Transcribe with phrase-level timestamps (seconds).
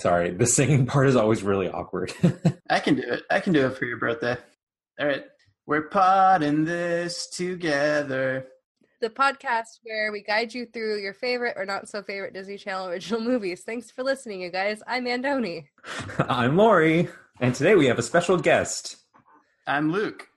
[0.00, 2.14] Sorry, the singing part is always really awkward.
[2.70, 3.24] I can do it.
[3.28, 4.34] I can do it for your birthday.
[4.98, 5.24] All right.
[5.66, 8.46] We're potting this together.
[9.02, 12.86] The podcast where we guide you through your favorite or not so favorite Disney Channel
[12.86, 13.60] original movies.
[13.60, 14.82] Thanks for listening, you guys.
[14.86, 15.66] I'm Andoni.
[16.18, 18.96] I'm Lori, and today we have a special guest.
[19.66, 20.28] I'm Luke.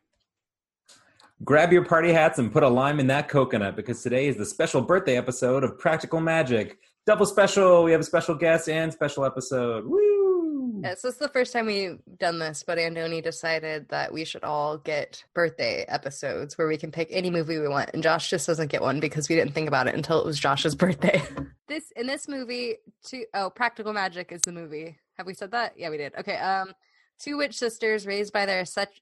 [1.46, 4.46] Grab your party hats and put a lime in that coconut because today is the
[4.46, 6.80] special birthday episode of Practical Magic.
[7.06, 7.84] Double special.
[7.84, 9.86] We have a special guest and special episode.
[9.86, 10.82] Woo!
[10.82, 14.44] Yeah, so it's the first time we've done this, but Andoni decided that we should
[14.44, 17.92] all get birthday episodes where we can pick any movie we want.
[17.94, 20.40] And Josh just doesn't get one because we didn't think about it until it was
[20.40, 21.22] Josh's birthday.
[21.68, 24.98] this in this movie, two oh, Practical Magic is the movie.
[25.18, 25.74] Have we said that?
[25.78, 26.14] Yeah, we did.
[26.20, 26.38] Okay.
[26.38, 26.74] Um,
[27.20, 29.02] two witch sisters raised by their such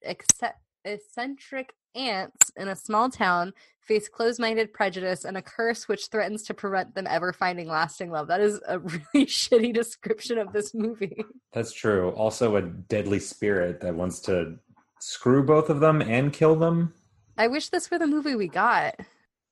[0.84, 6.54] eccentric aunts in a small town face closed-minded prejudice and a curse which threatens to
[6.54, 8.28] prevent them ever finding lasting love.
[8.28, 8.80] That is a
[9.14, 11.26] really shitty description of this movie.
[11.52, 12.12] That's true.
[12.12, 14.58] Also a deadly spirit that wants to
[15.00, 16.94] screw both of them and kill them.
[17.38, 18.96] I wish this were the movie we got.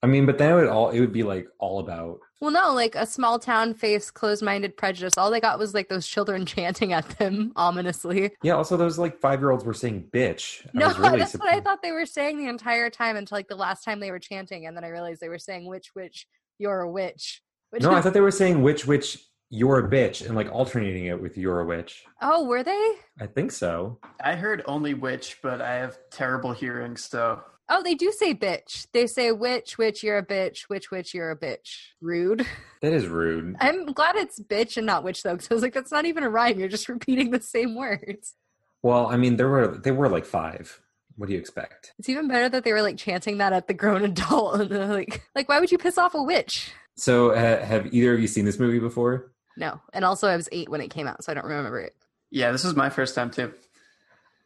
[0.02, 2.74] I mean, but then it would all it would be like all about well, no,
[2.74, 5.18] like a small town face closed minded prejudice.
[5.18, 8.32] All they got was like those children chanting at them ominously.
[8.44, 10.66] Yeah, also those like five year olds were saying bitch.
[10.68, 11.56] I no, really that's surprised.
[11.56, 14.12] what I thought they were saying the entire time until like the last time they
[14.12, 16.28] were chanting, and then I realized they were saying witch, witch,
[16.58, 17.42] you're a witch.
[17.72, 21.06] Which no, I thought they were saying witch, witch, you're a bitch, and like alternating
[21.06, 22.06] it with you're a witch.
[22.22, 22.94] Oh, were they?
[23.20, 24.00] I think so.
[24.24, 28.88] I heard only witch, but I have terrible hearing, so Oh, they do say bitch.
[28.94, 31.78] They say witch, witch, you're a bitch, witch, witch, you're a bitch.
[32.02, 32.46] Rude.
[32.82, 33.58] That is rude.
[33.60, 36.24] I'm glad it's bitch and not witch though, because I was like, that's not even
[36.24, 36.58] a rhyme.
[36.58, 38.36] You're just repeating the same words.
[38.82, 40.80] Well, I mean, there were they were like five.
[41.18, 41.92] What do you expect?
[42.00, 45.22] It's even better that they were like chanting that at the grown adult, and like,
[45.36, 46.72] like why would you piss off a witch?
[46.96, 49.34] So, uh, have either of you seen this movie before?
[49.58, 51.94] No, and also I was eight when it came out, so I don't remember it.
[52.32, 53.54] Yeah, this was my first time too.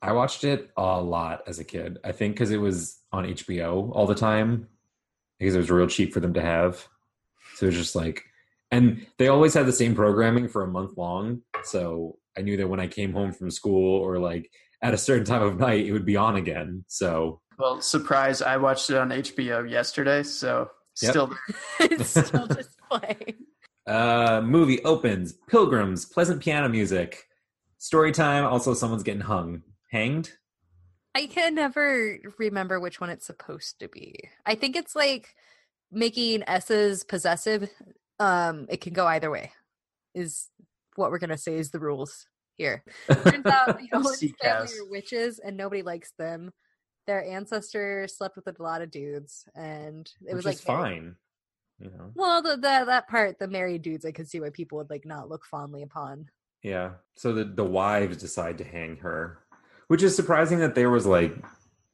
[0.03, 1.97] I watched it a lot as a kid.
[2.03, 4.68] I think because it was on HBO all the time,
[5.40, 6.86] because it was real cheap for them to have.
[7.56, 8.25] So it was just like,
[8.69, 11.44] and they always had the same programming for a month long.
[11.63, 15.24] So I knew that when I came home from school or like at a certain
[15.24, 16.84] time of night, it would be on again.
[16.90, 18.42] So, well, surprise!
[18.42, 20.69] I watched it on HBO yesterday, so
[21.02, 21.12] yep.
[21.12, 21.34] still,
[21.80, 23.36] it's still just playing.
[23.88, 25.34] Uh, movie opens.
[25.47, 27.24] Pilgrims, pleasant piano music.
[27.78, 28.44] Story time.
[28.44, 29.62] Also, someone's getting hung
[29.94, 30.31] hanged?
[31.16, 34.16] I can never remember which one it's supposed to be.
[34.46, 35.36] I think it's like
[35.92, 37.70] making S's possessive.
[38.20, 39.52] Um, it can go either way.
[40.16, 40.50] Is
[40.96, 42.26] what we're gonna say is the rules
[42.58, 42.84] here.
[43.08, 46.52] Turns out the family are witches and nobody likes them.
[47.06, 51.16] Their ancestors slept with a lot of dudes, and it Which was like fine.
[51.80, 52.12] You know.
[52.16, 55.06] Well, the, the that part, the married dudes, I could see why people would like
[55.06, 56.30] not look fondly upon.
[56.64, 56.92] Yeah.
[57.16, 59.43] So the the wives decide to hang her
[59.88, 61.36] which is surprising that there was like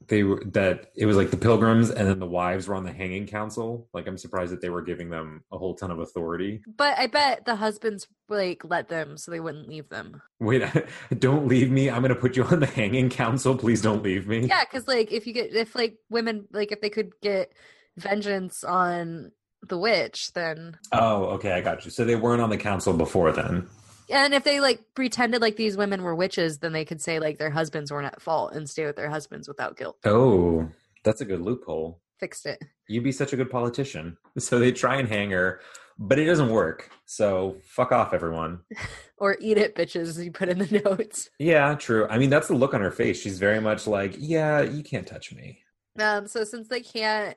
[0.10, 2.92] they were that it was like the pilgrims and then the wives were on the
[2.92, 3.88] hanging council.
[3.94, 6.62] Like i'm surprised that they were giving them a whole ton of authority.
[6.78, 10.22] But i bet the husbands like let them so they wouldn't leave them.
[10.40, 10.64] Wait
[11.20, 11.90] don't leave me.
[11.90, 13.56] I'm gonna put you on the hanging council.
[13.56, 14.48] Please don't leave me.
[14.48, 17.54] Yeah because like if you get if like women like if they could get
[17.98, 19.32] vengeance on
[19.68, 21.92] the witch then oh okay i got you.
[21.92, 23.68] So they weren't on the council before then
[24.10, 27.38] and if they like pretended like these women were witches, then they could say like
[27.38, 29.98] their husbands weren't at fault and stay with their husbands without guilt.
[30.06, 30.70] Oh,
[31.04, 32.02] that's a good loophole.
[32.20, 32.64] Fixed it.
[32.88, 34.18] You'd be such a good politician.
[34.40, 35.60] So they try and hang her,
[35.98, 36.90] but it doesn't work.
[37.06, 38.60] So fuck off, everyone.
[39.18, 41.30] or eat it, bitches, you put in the notes.
[41.40, 42.08] Yeah, true.
[42.10, 43.20] I mean, that's the look on her face.
[43.20, 45.60] She's very much like, yeah, you can't touch me.
[46.00, 47.36] Um, so since they can't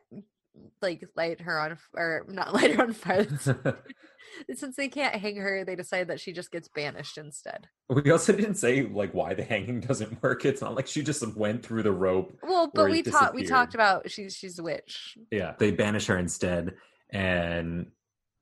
[0.81, 3.27] like light her on or not light her on fire
[4.55, 7.69] since they can't hang her, they decide that she just gets banished instead.
[7.88, 10.44] We also didn't say like why the hanging doesn't work.
[10.44, 12.37] It's not like she just went through the rope.
[12.43, 15.17] Well, but we talked we talked about she's she's a witch.
[15.31, 16.75] Yeah, they banish her instead,
[17.11, 17.87] and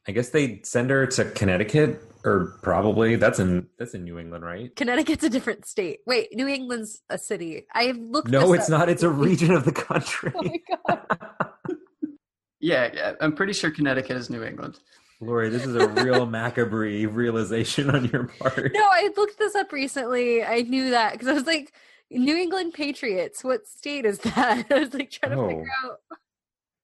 [0.06, 4.44] I guess they send her to Connecticut or probably that's in that's in New England,
[4.44, 4.75] right?
[4.76, 6.00] Connecticut's a different state.
[6.06, 7.67] Wait, New England's a city.
[7.75, 8.29] I've looked.
[8.29, 8.81] No, it's up.
[8.81, 8.88] not.
[8.88, 10.32] It's a region of the country.
[10.34, 11.50] oh my god.
[12.60, 14.78] Yeah, yeah, I'm pretty sure Connecticut is New England.
[15.20, 18.72] Lori, this is a real macabre realization on your part.
[18.72, 20.42] No, I looked this up recently.
[20.42, 21.72] I knew that because I was like,
[22.10, 23.44] New England Patriots.
[23.44, 24.66] What state is that?
[24.70, 26.00] I was like trying oh, to figure out.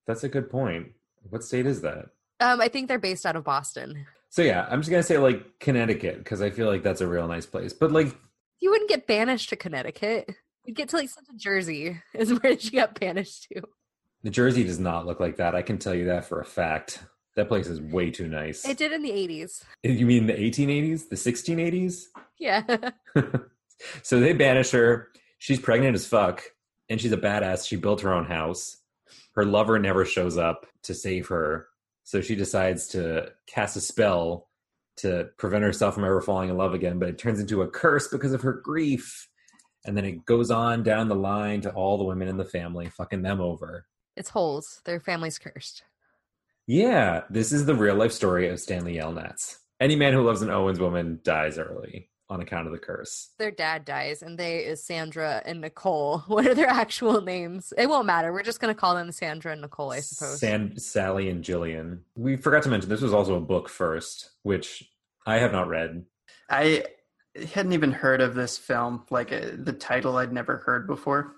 [0.06, 0.92] That's a good point.
[1.30, 2.10] What state is that?
[2.38, 4.06] Um, I think they're based out of Boston.
[4.28, 7.26] So yeah, I'm just gonna say like Connecticut because I feel like that's a real
[7.26, 7.72] nice place.
[7.72, 8.14] But like,
[8.60, 10.30] you wouldn't get banished to Connecticut.
[10.64, 12.00] You'd get to like sent to Jersey.
[12.12, 13.62] Is where she got banished to.
[14.26, 15.54] The Jersey does not look like that.
[15.54, 16.98] I can tell you that for a fact.
[17.36, 18.66] That place is way too nice.
[18.66, 19.62] It did in the 80s.
[19.84, 21.08] You mean the 1880s?
[21.08, 22.06] The 1680s?
[22.36, 22.90] Yeah.
[24.02, 25.12] so they banish her.
[25.38, 26.42] She's pregnant as fuck,
[26.90, 27.68] and she's a badass.
[27.68, 28.78] She built her own house.
[29.36, 31.68] Her lover never shows up to save her,
[32.02, 34.48] so she decides to cast a spell
[34.96, 36.98] to prevent herself from ever falling in love again.
[36.98, 39.28] But it turns into a curse because of her grief,
[39.84, 42.88] and then it goes on down the line to all the women in the family,
[42.88, 43.86] fucking them over.
[44.16, 44.80] It's holes.
[44.84, 45.82] Their family's cursed.
[46.66, 49.58] Yeah, this is the real life story of Stanley Yelnats.
[49.78, 53.30] Any man who loves an Owens woman dies early on account of the curse.
[53.38, 56.18] Their dad dies, and they is Sandra and Nicole.
[56.26, 57.72] What are their actual names?
[57.78, 58.32] It won't matter.
[58.32, 60.40] We're just going to call them Sandra and Nicole, I suppose.
[60.40, 62.00] San- Sally and Jillian.
[62.16, 64.90] We forgot to mention this was also a book first, which
[65.24, 66.04] I have not read.
[66.50, 66.84] I
[67.52, 69.04] hadn't even heard of this film.
[69.10, 71.36] Like uh, the title, I'd never heard before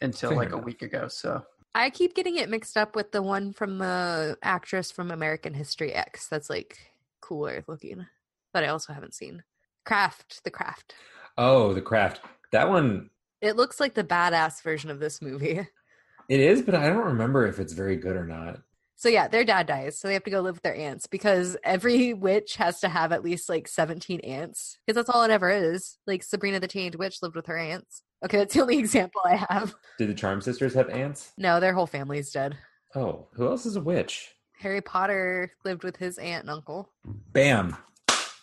[0.00, 1.08] until Fair like a week ago.
[1.08, 1.44] So
[1.74, 5.92] I keep getting it mixed up with the one from the actress from American History
[5.92, 6.26] X.
[6.28, 6.78] That's like
[7.20, 8.06] cooler looking,
[8.52, 9.44] but I also haven't seen.
[9.84, 10.94] Craft, the craft.
[11.38, 12.20] Oh, The Craft.
[12.52, 15.60] That one, It looks like the badass version of this movie.
[16.28, 18.60] it is, but I don't remember if it's very good or not.
[18.96, 21.56] So yeah, their dad dies, so they have to go live with their aunts because
[21.64, 25.48] every witch has to have at least like 17 aunts because that's all it ever
[25.48, 25.96] is.
[26.06, 28.02] Like Sabrina the Teenage Witch lived with her aunts.
[28.24, 29.74] Okay, that's the only example I have.
[29.98, 31.32] Did the Charm Sisters have aunts?
[31.38, 32.56] No, their whole family's dead.
[32.94, 34.30] Oh, who else is a witch?
[34.58, 36.90] Harry Potter lived with his aunt and uncle.
[37.32, 37.76] Bam.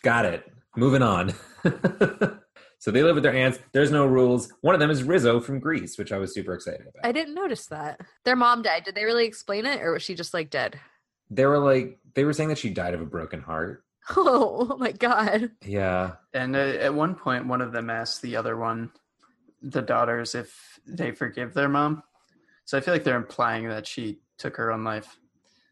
[0.03, 0.51] Got it.
[0.75, 1.33] Moving on.
[2.79, 3.59] so they live with their aunts.
[3.71, 4.51] There's no rules.
[4.61, 7.05] One of them is Rizzo from Grease, which I was super excited about.
[7.05, 7.99] I didn't notice that.
[8.25, 8.83] Their mom died.
[8.83, 10.79] Did they really explain it or was she just like dead?
[11.29, 13.83] they were like, they were saying that she died of a broken heart.
[14.15, 15.51] Oh, oh my god.
[15.65, 16.13] Yeah.
[16.33, 18.91] and uh, at one point, one of them asked the other one,
[19.61, 22.03] the daughters, if they forgive their mom.
[22.65, 25.17] So I feel like they're implying that she took her own life.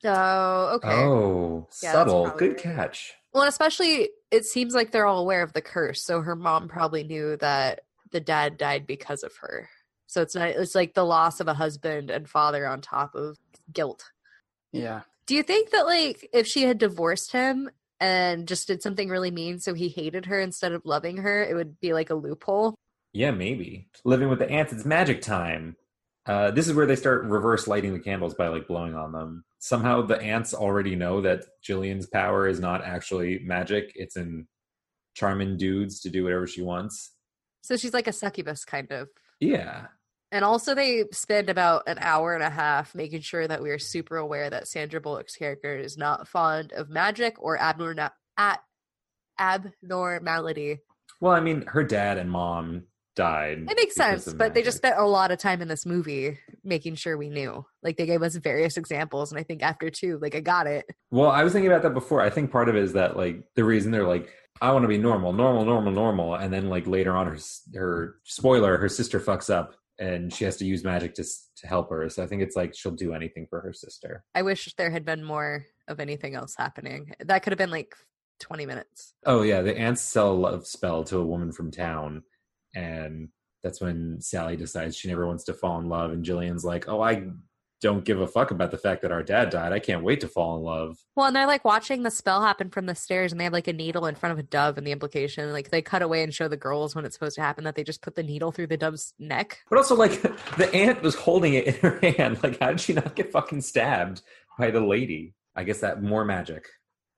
[0.04, 0.90] Oh, okay.
[0.94, 2.30] Oh, Yeah, that's subtle.
[2.38, 2.58] Good right.
[2.58, 3.14] catch.
[3.34, 7.04] Well, especially it seems like they're all aware of the curse, so her mom probably
[7.04, 9.70] knew that the dad died because of her.
[10.08, 13.38] So it's not it's like the loss of a husband and father on top of
[13.74, 14.12] guilt.
[14.72, 15.02] Yeah.
[15.26, 19.32] Do you think that like if she had divorced him and just did something really
[19.32, 22.76] mean so he hated her instead of loving her, it would be like a loophole?
[23.16, 23.88] Yeah, maybe.
[24.04, 25.78] Living with the aunts, it's magic time.
[26.26, 29.46] Uh, this is where they start reverse lighting the candles by like blowing on them.
[29.60, 33.94] Somehow the aunts already know that Jillian's power is not actually magic.
[33.96, 34.48] It's in
[35.14, 37.14] charming dudes to do whatever she wants.
[37.62, 39.08] So she's like a succubus kind of.
[39.40, 39.86] Yeah.
[40.34, 43.80] And also, they spend about an hour and a half making sure that we are
[43.80, 48.60] super aware that Sandra Bullock's character is not fond of magic or abnormal at
[49.40, 50.80] abnormality.
[51.22, 52.84] Well, I mean, her dad and mom
[53.16, 53.60] died.
[53.70, 56.96] It makes sense, but they just spent a lot of time in this movie making
[56.96, 57.66] sure we knew.
[57.82, 60.86] Like they gave us various examples, and I think after two, like I got it.
[61.12, 62.22] Well, I was thinking about that before.
[62.22, 64.30] I think part of it is that like the reason they're like,
[64.62, 67.38] I want to be normal, normal, normal, normal, and then like later on, her
[67.76, 71.90] her spoiler, her sister fucks up, and she has to use magic to to help
[71.90, 72.10] her.
[72.10, 74.24] So I think it's like she'll do anything for her sister.
[74.34, 77.14] I wish there had been more of anything else happening.
[77.20, 77.96] That could have been like
[78.40, 79.14] twenty minutes.
[79.26, 82.24] Oh yeah, the aunts sell a love spell to a woman from town,
[82.76, 83.30] and
[83.64, 87.02] that's when Sally decides she never wants to fall in love, and Jillian's like, "Oh,
[87.02, 87.30] I
[87.82, 89.74] don't give a fuck about the fact that our dad died.
[89.74, 92.70] I can't wait to fall in love." Well, and they're like watching the spell happen
[92.70, 94.86] from the stairs, and they have like a needle in front of a dove, and
[94.86, 97.64] the implication, like they cut away and show the girls when it's supposed to happen
[97.64, 99.60] that they just put the needle through the dove's neck.
[99.70, 100.22] But also, like,
[100.58, 102.40] the aunt was holding it in her hand.
[102.44, 104.22] Like, how did she not get fucking stabbed
[104.60, 105.34] by the lady?
[105.56, 106.68] I guess that more magic.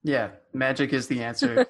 [0.03, 0.29] Yeah.
[0.53, 1.65] Magic is the answer.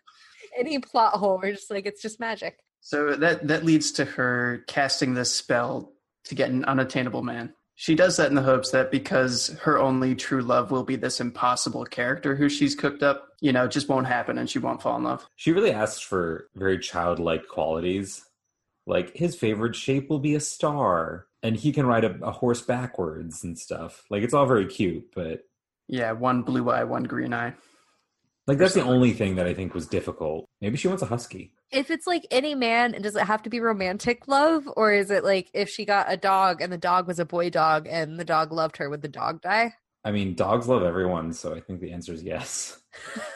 [0.58, 2.58] Any plot hole, we're just like it's just magic.
[2.86, 5.92] So that that leads to her casting this spell
[6.26, 7.52] to get an unattainable man.
[7.74, 11.20] She does that in the hopes that because her only true love will be this
[11.20, 14.80] impossible character who she's cooked up, you know, it just won't happen and she won't
[14.80, 15.26] fall in love.
[15.34, 18.24] She really asks for very childlike qualities.
[18.86, 22.62] Like, his favorite shape will be a star, and he can ride a, a horse
[22.62, 24.04] backwards and stuff.
[24.10, 25.40] Like, it's all very cute, but
[25.88, 27.54] Yeah, one blue eye, one green eye.
[28.46, 30.48] Like, that's the only thing that I think was difficult.
[30.60, 31.52] Maybe she wants a husky.
[31.70, 35.24] If it's like any man, does it have to be romantic love, or is it
[35.24, 38.24] like if she got a dog and the dog was a boy dog and the
[38.24, 39.72] dog loved her, would the dog die?
[40.04, 42.78] I mean, dogs love everyone, so I think the answer is yes.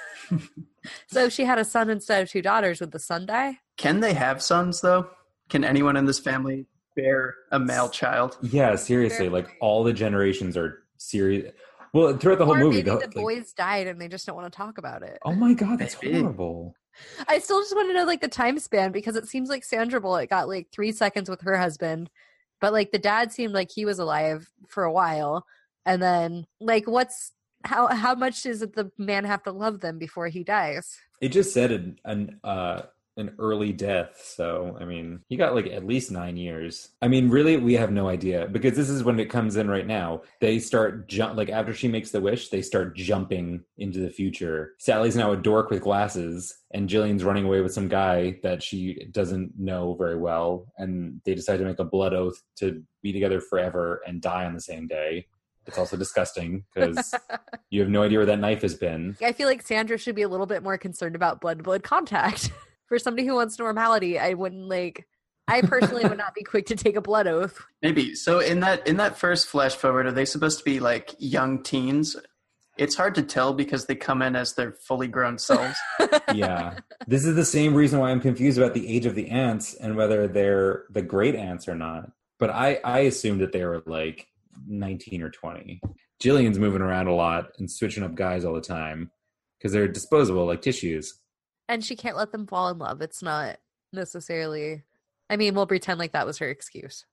[1.09, 3.59] So if she had a son instead of two daughters, would the son die?
[3.76, 5.09] Can they have sons though?
[5.49, 8.38] Can anyone in this family bear a male child?
[8.40, 9.59] Yeah, seriously, Fair like point.
[9.61, 11.52] all the generations are serious.
[11.92, 14.26] Well, throughout the whole or movie, maybe the, the like- boys died and they just
[14.26, 15.18] don't want to talk about it.
[15.25, 16.75] oh my god, that's horrible.
[17.28, 20.00] I still just want to know like the time span because it seems like Sandra
[20.00, 22.11] Bullock got like three seconds with her husband,
[22.61, 25.47] but like the dad seemed like he was alive for a while,
[25.87, 27.32] and then like what's
[27.64, 30.99] how how much does the man have to love them before he dies?
[31.20, 32.82] It just said an an uh
[33.21, 36.91] an early death, so I mean he got like at least nine years.
[37.03, 39.87] I mean, really, we have no idea because this is when it comes in right
[39.87, 40.23] now.
[40.41, 44.75] They start jump like after she makes the wish, they start jumping into the future.
[44.79, 49.07] Sally's now a dork with glasses, and Jillian's running away with some guy that she
[49.12, 53.41] doesn't know very well, and they decide to make a blood oath to be together
[53.41, 55.27] forever and die on the same day.
[55.67, 57.15] It's also disgusting because
[57.71, 59.17] you have no idea where that knife has been.
[59.23, 62.50] I feel like Sandra should be a little bit more concerned about blood blood contact.
[62.90, 65.06] For somebody who wants normality, I wouldn't like
[65.47, 67.64] I personally would not be quick to take a blood oath.
[67.82, 68.16] Maybe.
[68.16, 71.62] So in that in that first flash forward, are they supposed to be like young
[71.62, 72.16] teens?
[72.76, 75.78] It's hard to tell because they come in as their fully grown selves.
[76.35, 76.78] yeah.
[77.06, 79.97] This is the same reason why I'm confused about the age of the aunts and
[79.97, 82.11] whether they're the great aunts or not.
[82.40, 84.26] But I, I assumed that they were like
[84.66, 85.80] 19 or 20.
[86.20, 89.12] Jillian's moving around a lot and switching up guys all the time
[89.59, 91.20] because they're disposable like tissues.
[91.71, 93.00] And she can't let them fall in love.
[93.00, 93.59] It's not
[93.93, 94.83] necessarily.
[95.31, 97.07] I mean, we'll pretend like that was her excuse.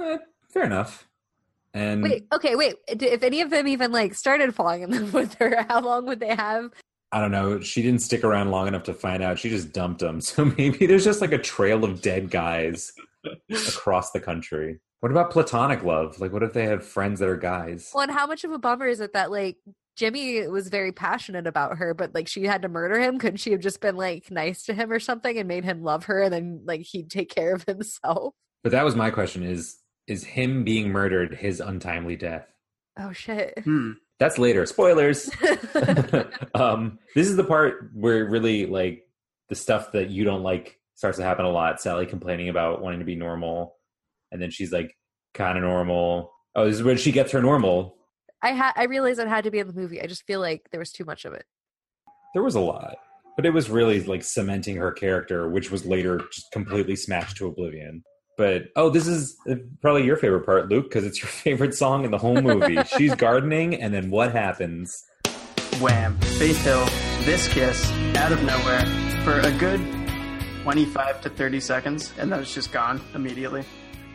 [0.00, 1.08] Eh, fair enough.
[1.74, 2.76] And Wait, okay, wait.
[2.86, 6.20] If any of them even like started falling in love with her, how long would
[6.20, 6.70] they have?
[7.10, 7.60] I don't know.
[7.60, 9.38] She didn't stick around long enough to find out.
[9.38, 10.20] She just dumped them.
[10.28, 12.92] So maybe there's just like a trail of dead guys
[13.50, 14.78] across the country.
[15.00, 16.20] What about platonic love?
[16.20, 17.90] Like, what if they have friends that are guys?
[17.94, 19.56] Well, and how much of a bummer is it that like
[19.98, 23.18] Jimmy was very passionate about her, but like she had to murder him?
[23.18, 26.04] Couldn't she have just been like nice to him or something and made him love
[26.04, 28.34] her, and then like he'd take care of himself?
[28.62, 29.76] But that was my question: is
[30.06, 32.46] is him being murdered his untimely death?
[32.96, 33.58] Oh shit.
[33.58, 33.92] Hmm.
[34.20, 34.66] That's later.
[34.66, 35.30] Spoilers.
[36.54, 39.02] um, this is the part where really like
[39.48, 41.80] the stuff that you don't like starts to happen a lot.
[41.80, 43.74] Sally complaining about wanting to be normal,
[44.30, 44.96] and then she's like
[45.34, 46.32] kind of normal.
[46.54, 47.97] Oh, this is when she gets her normal.
[48.42, 50.00] I had I realized it had to be in the movie.
[50.00, 51.44] I just feel like there was too much of it.
[52.34, 52.96] There was a lot,
[53.36, 57.46] but it was really like cementing her character, which was later just completely smashed to
[57.46, 58.04] oblivion.
[58.36, 62.04] But oh, this is uh, probably your favorite part, Luke, because it's your favorite song
[62.04, 62.78] in the whole movie.
[62.96, 65.04] She's gardening, and then what happens?
[65.80, 66.16] Wham!
[66.38, 66.86] Faith Hill,
[67.24, 68.84] this kiss, out of nowhere,
[69.24, 69.80] for a good
[70.62, 73.64] 25 to 30 seconds, and then it's just gone immediately.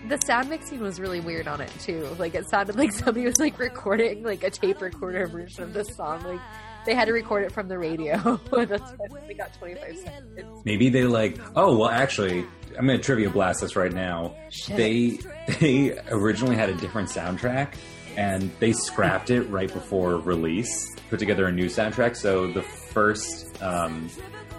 [0.08, 2.08] The sound mixing was really weird on it too.
[2.20, 5.96] Like it sounded like somebody was like recording like a tape recorder version of this
[5.96, 6.24] song.
[6.24, 6.42] Like
[6.86, 8.18] they had to record it from the radio.
[8.52, 10.62] That's why they got 25 seconds.
[10.66, 11.40] Maybe they like.
[11.56, 12.46] Oh well, actually,
[12.78, 14.36] I'm gonna trivia blast this right now.
[14.50, 14.78] Shit.
[14.78, 15.20] They
[15.60, 17.76] they originally had a different soundtrack,
[18.18, 20.94] and they scrapped it right before release.
[21.10, 22.16] Put together a new soundtrack.
[22.18, 24.10] So the first um,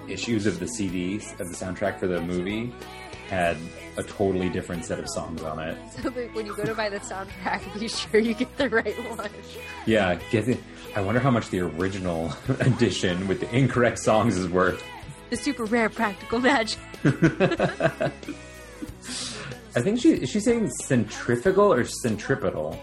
[0.08, 2.72] issues of the CDs of the soundtrack for the movie
[3.28, 3.56] had
[3.96, 5.76] a totally different set of songs on it.
[6.02, 8.96] So like, when you go to buy the soundtrack, be sure you get the right
[9.16, 9.30] one.
[9.86, 10.60] Yeah, get it.
[10.96, 14.82] I wonder how much the original edition with the incorrect songs is worth.
[15.30, 16.78] The super rare practical magic.
[19.76, 22.78] I think she is she saying centrifugal or centripetal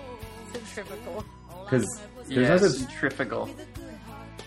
[0.52, 1.24] Centrifugal.
[1.64, 1.86] because
[2.28, 3.50] there's yeah, no such centrifugal.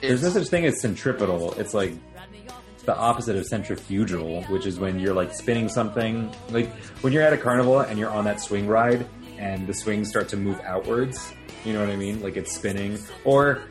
[0.03, 1.55] there's no such thing as centripetal.
[1.55, 1.95] It's like
[2.85, 6.33] the opposite of centrifugal, which is when you're like spinning something.
[6.51, 6.71] Like
[7.03, 9.07] when you're at a carnival and you're on that swing ride
[9.39, 11.33] and the swings start to move outwards.
[11.65, 12.23] You know what I mean?
[12.23, 12.99] Like it's spinning.
[13.25, 13.63] Or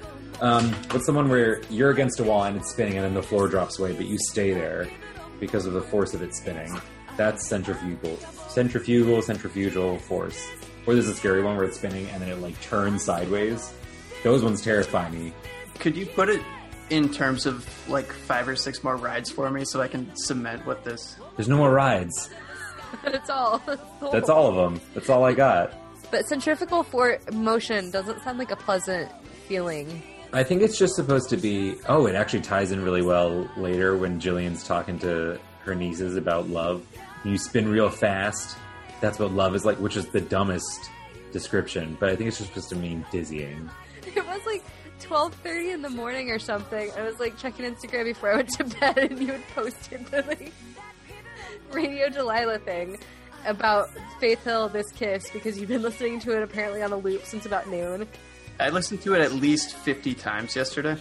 [0.41, 3.23] um, what's the one where you're against a wall and it's spinning and then the
[3.23, 4.89] floor drops away, but you stay there
[5.39, 6.75] because of the force of it spinning.
[7.15, 8.17] That's centrifugal.
[8.47, 10.49] Centrifugal, centrifugal force.
[10.85, 13.73] Or there's a scary one where it's spinning and then it like turns sideways.
[14.23, 15.33] Those ones terrify me.
[15.79, 16.41] Could you put it
[16.89, 20.65] in terms of like five or six more rides for me so I can cement
[20.65, 21.15] what this?
[21.35, 22.29] There's no more rides.
[23.03, 23.61] That's all.
[24.11, 24.81] That's all of them.
[24.93, 25.73] That's all I got.
[26.11, 29.11] But centrifugal for motion doesn't sound like a pleasant
[29.47, 30.03] feeling.
[30.31, 31.75] I think it's just supposed to be.
[31.87, 36.49] Oh, it actually ties in really well later when Jillian's talking to her nieces about
[36.49, 36.85] love.
[37.23, 38.57] You spin real fast.
[39.01, 40.89] That's what love is like, which is the dumbest
[41.31, 41.97] description.
[41.99, 43.69] But I think it's just supposed to mean dizzying.
[44.15, 44.63] It was like
[44.99, 46.91] twelve thirty in the morning or something.
[46.97, 50.23] I was like checking Instagram before I went to bed, and you had posted the
[50.23, 50.53] like
[51.71, 52.97] Radio Delilah thing
[53.45, 57.25] about Faith Hill, this kiss, because you've been listening to it apparently on a loop
[57.25, 58.07] since about noon.
[58.59, 60.95] I listened to it at least 50 times yesterday.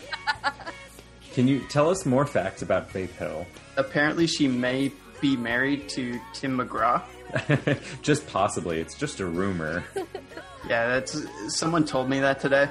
[1.35, 3.47] Can you tell us more facts about Faith Hill?
[3.77, 7.03] Apparently, she may be married to Tim McGraw.
[8.03, 8.81] just possibly.
[8.81, 9.85] It's just a rumor.
[10.69, 12.69] Yeah, that's someone told me that today,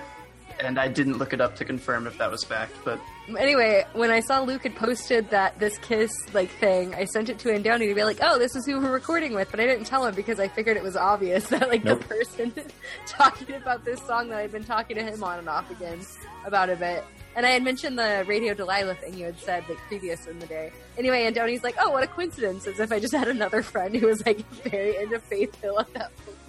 [0.65, 2.99] and I didn't look it up to confirm if that was fact, but
[3.37, 7.39] Anyway, when I saw Luke had posted that this kiss like thing, I sent it
[7.39, 9.85] to Andoni to be like, "Oh, this is who we're recording with," but I didn't
[9.85, 12.01] tell him because I figured it was obvious that like Nope.
[12.01, 12.53] the person
[13.05, 15.99] talking about this song that I've been talking to him on and off again
[16.45, 17.03] about a bit.
[17.35, 20.47] And I had mentioned the Radio Delilah thing you had said like previous in the
[20.47, 20.73] day.
[20.97, 24.07] Anyway, Andoni's like, "Oh, what a coincidence!" As if I just had another friend who
[24.07, 26.40] was like very into Faith Hill at that point in time.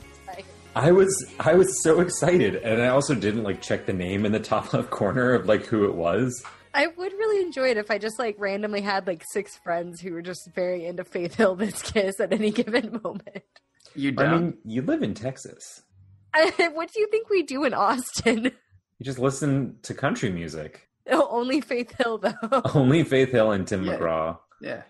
[0.75, 4.33] I was I was so excited, and I also didn't like check the name in
[4.33, 6.43] the top left corner of like who it was.
[6.75, 10.13] I would really enjoy it if I just like randomly had like six friends who
[10.13, 13.43] were just very into Faith Hill this kiss at any given moment.
[13.95, 14.27] You don't.
[14.35, 15.83] I mean, you live in Texas.
[16.33, 18.45] what do you think we do in Austin?
[18.45, 20.89] You just listen to country music.
[21.11, 23.97] Oh, Only Faith Hill though, Only Faith Hill and Tim Yeah.
[23.99, 24.39] McGraw.
[24.63, 24.83] yeah.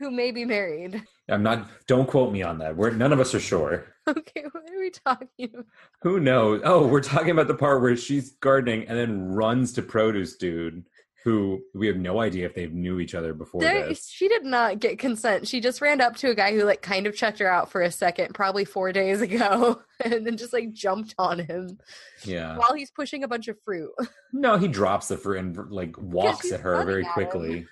[0.00, 1.04] who may be married.
[1.30, 1.68] I'm not.
[1.86, 2.76] Don't quote me on that.
[2.76, 3.86] We're none of us are sure.
[4.08, 5.66] Okay, what are we talking about?
[6.02, 6.62] Who knows?
[6.64, 10.84] Oh, we're talking about the part where she's gardening and then runs to produce dude,
[11.22, 14.08] who we have no idea if they knew each other before There, this.
[14.08, 15.46] she did not get consent.
[15.46, 17.82] She just ran up to a guy who like kind of checked her out for
[17.82, 21.78] a second, probably four days ago, and then just like jumped on him
[22.24, 22.56] Yeah.
[22.56, 23.92] while he's pushing a bunch of fruit.
[24.32, 27.66] No, he drops the fruit and like walks at her very at quickly.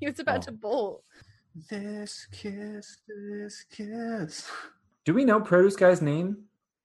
[0.00, 0.42] He was about Oh.
[0.46, 1.04] to bolt.
[1.70, 4.48] This kiss, this kiss.
[5.04, 6.44] Do we know produce guy's name?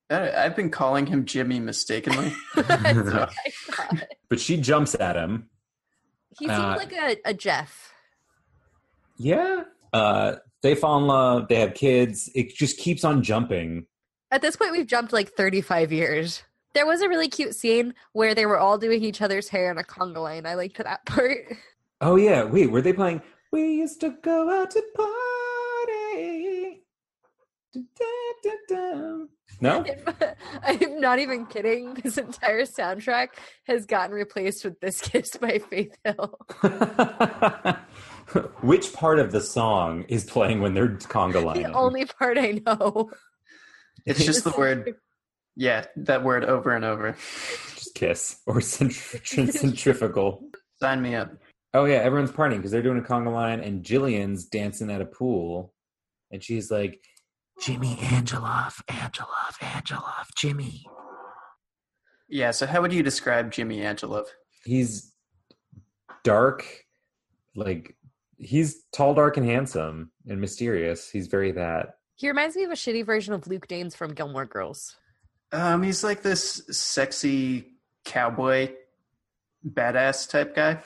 [0.09, 2.33] I, I've been calling him Jimmy mistakenly.
[2.55, 4.03] That's what I thought.
[4.29, 5.49] But she jumps at him.
[6.39, 7.93] He seemed Uh, like a, a Jeff.
[9.17, 9.63] Yeah.
[9.91, 11.47] Uh, they fall in love.
[11.47, 12.29] They have kids.
[12.33, 13.85] It just keeps on jumping.
[14.31, 16.41] At this point, we've jumped like 35 years.
[16.73, 19.77] There was a really cute scene where they were all doing each other's hair in
[19.77, 20.47] a conga line.
[20.47, 21.37] I liked that part.
[22.01, 22.43] Oh yeah.
[22.43, 23.21] Wait, were they playing?
[23.53, 26.81] We used to go out to party.
[29.61, 29.85] No.
[30.63, 31.93] I'm not even kidding.
[31.93, 33.27] This entire soundtrack
[33.67, 36.39] has gotten replaced with This Kiss by Faith Hill.
[38.61, 43.11] Which part of the song is playing when they're conga The only part I know.
[44.07, 44.95] It's just the word,
[45.55, 47.15] yeah, that word over and over.
[47.75, 50.43] Just kiss or centri- centrifugal.
[50.79, 51.33] Sign me up.
[51.73, 55.05] Oh yeah, everyone's partying because they're doing a conga line, and Jillian's dancing at a
[55.05, 55.73] pool,
[56.31, 57.03] and she's like,
[57.61, 60.85] "Jimmy Angelov, Angelov, Angelov, Jimmy."
[62.29, 64.25] Yeah, so how would you describe Jimmy Angelov?
[64.65, 65.13] He's
[66.23, 66.85] dark,
[67.55, 67.95] like
[68.37, 71.09] he's tall, dark, and handsome and mysterious.
[71.09, 71.95] He's very that.
[72.15, 74.95] He reminds me of a shitty version of Luke Danes from Gilmore Girls.
[75.51, 77.73] Um, he's like this sexy
[78.05, 78.73] cowboy,
[79.67, 80.83] badass type guy.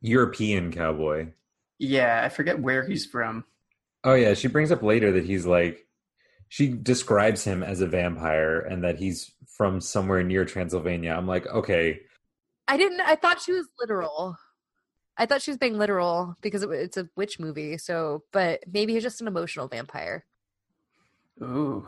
[0.00, 1.28] European cowboy.
[1.78, 3.44] Yeah, I forget where he's from.
[4.04, 5.86] Oh yeah, she brings up later that he's like
[6.48, 11.12] she describes him as a vampire and that he's from somewhere near Transylvania.
[11.12, 12.00] I'm like, okay,
[12.66, 13.00] I didn't.
[13.00, 14.36] I thought she was literal.
[15.16, 17.78] I thought she was being literal because it, it's a witch movie.
[17.78, 20.24] So, but maybe he's just an emotional vampire.
[21.42, 21.86] Ooh.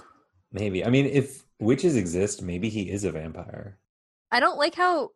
[0.52, 0.84] maybe.
[0.84, 3.78] I mean, if witches exist, maybe he is a vampire.
[4.30, 5.10] I don't like how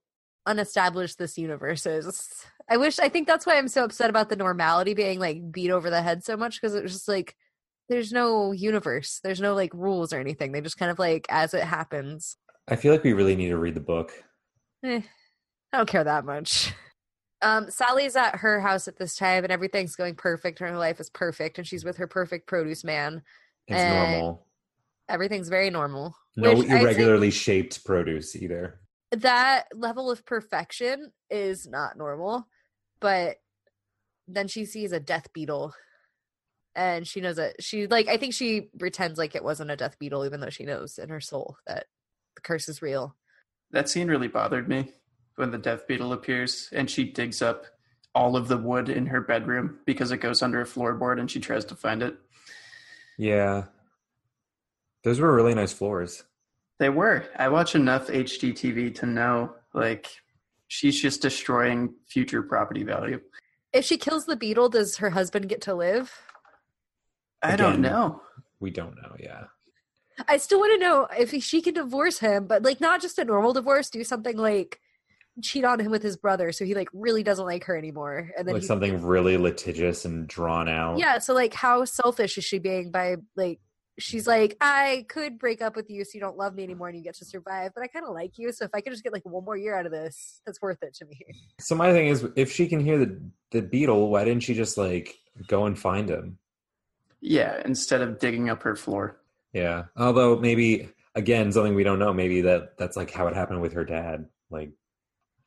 [0.47, 2.45] unestablished this universe is.
[2.69, 2.99] I wish.
[2.99, 6.03] I think that's why I'm so upset about the normality being like beat over the
[6.03, 7.37] head so much because it was just like
[7.89, 9.21] there's no universe.
[9.23, 10.53] There's no like rules or anything.
[10.53, 12.37] They just kind of like as it happens.
[12.69, 14.13] I feel like we really need to read the book.
[14.85, 15.01] Eh,
[15.73, 16.73] I don't care that much.
[17.43, 20.59] Um, Sally's at her house at this time, and everything's going perfect.
[20.59, 23.23] Her life is perfect, and she's with her perfect produce man.
[23.69, 24.47] It's Uh, normal.
[25.09, 26.17] Everything's very normal.
[26.37, 28.81] No which I think irregularly shaped produce either.
[29.21, 32.47] That level of perfection is not normal.
[33.01, 33.37] But
[34.27, 35.75] then she sees a death beetle,
[36.75, 38.09] and she knows that she like.
[38.09, 41.11] I think she pretends like it wasn't a death beetle, even though she knows in
[41.11, 41.87] her soul that
[42.35, 43.17] the curse is real.
[43.71, 44.93] That scene really bothered me
[45.37, 47.67] when the death beetle appears and she digs up
[48.15, 51.41] all of the wood in her bedroom because it goes under a floorboard and she
[51.41, 52.17] tries to find it.
[53.19, 53.65] Yeah.
[55.05, 56.25] Those were really nice floors.
[56.79, 57.25] They were.
[57.37, 60.09] I watch enough HGTV to know like
[60.69, 63.21] she's just destroying future property value.
[63.73, 66.13] If she kills the beetle, does her husband get to live?
[67.43, 68.23] I don't know.
[68.61, 69.45] We don't know, yeah.
[70.29, 73.25] I still want to know if she can divorce him, but like not just a
[73.25, 74.81] normal divorce, do something like
[75.43, 78.31] cheat on him with his brother so he like really doesn't like her anymore.
[78.39, 80.99] And then Like he- something really litigious and drawn out.
[80.99, 83.61] Yeah, so like how selfish is she being by like
[83.99, 86.97] she's like, I could break up with you so you don't love me anymore and
[86.97, 89.13] you get to survive, but I kinda like you, so if I could just get
[89.13, 91.21] like one more year out of this, that's worth it to me.
[91.61, 94.77] So my thing is, if she can hear the the beetle, why didn't she just
[94.77, 96.39] like go and find him?
[97.21, 99.19] Yeah, instead of digging up her floor.
[99.53, 99.85] Yeah.
[99.97, 102.13] Although maybe again something we don't know.
[102.13, 104.27] Maybe that that's like how it happened with her dad.
[104.51, 104.73] Like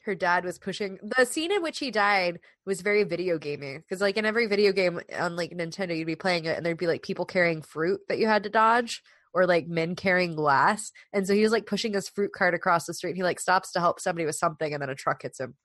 [0.06, 4.02] her dad was pushing the scene in which he died was very video gaming because
[4.02, 6.88] like in every video game on like nintendo you'd be playing it and there'd be
[6.88, 9.02] like people carrying fruit that you had to dodge
[9.34, 12.86] or like men carrying glass and so he was like pushing his fruit cart across
[12.86, 15.40] the street he like stops to help somebody with something and then a truck hits
[15.40, 15.56] him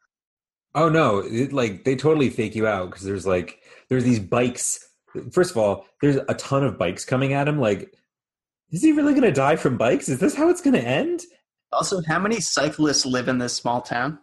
[0.75, 1.18] Oh no!
[1.18, 4.85] It, like they totally fake you out because there's like there's these bikes.
[5.31, 7.61] First of all, there's a ton of bikes coming at him.
[7.61, 7.94] Like,
[8.73, 10.09] is he really to die from bikes?
[10.09, 11.23] Is this how it's to end?
[11.75, 14.19] Also, how many cyclists live in this small town?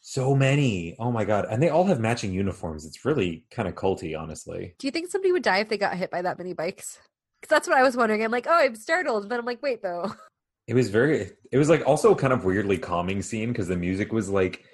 [0.00, 0.96] So many.
[0.98, 1.46] Oh my god!
[1.50, 2.84] And they all have matching uniforms.
[2.84, 4.74] It's really kind of culty, honestly.
[4.78, 6.98] do you think somebody would die if they got hit by that many bikes
[7.40, 9.82] because that's what i was wondering i'm like oh i'm startled but i'm like wait
[9.82, 10.12] though
[10.70, 11.32] It was very.
[11.50, 14.64] It was like also kind of weirdly calming scene because the music was like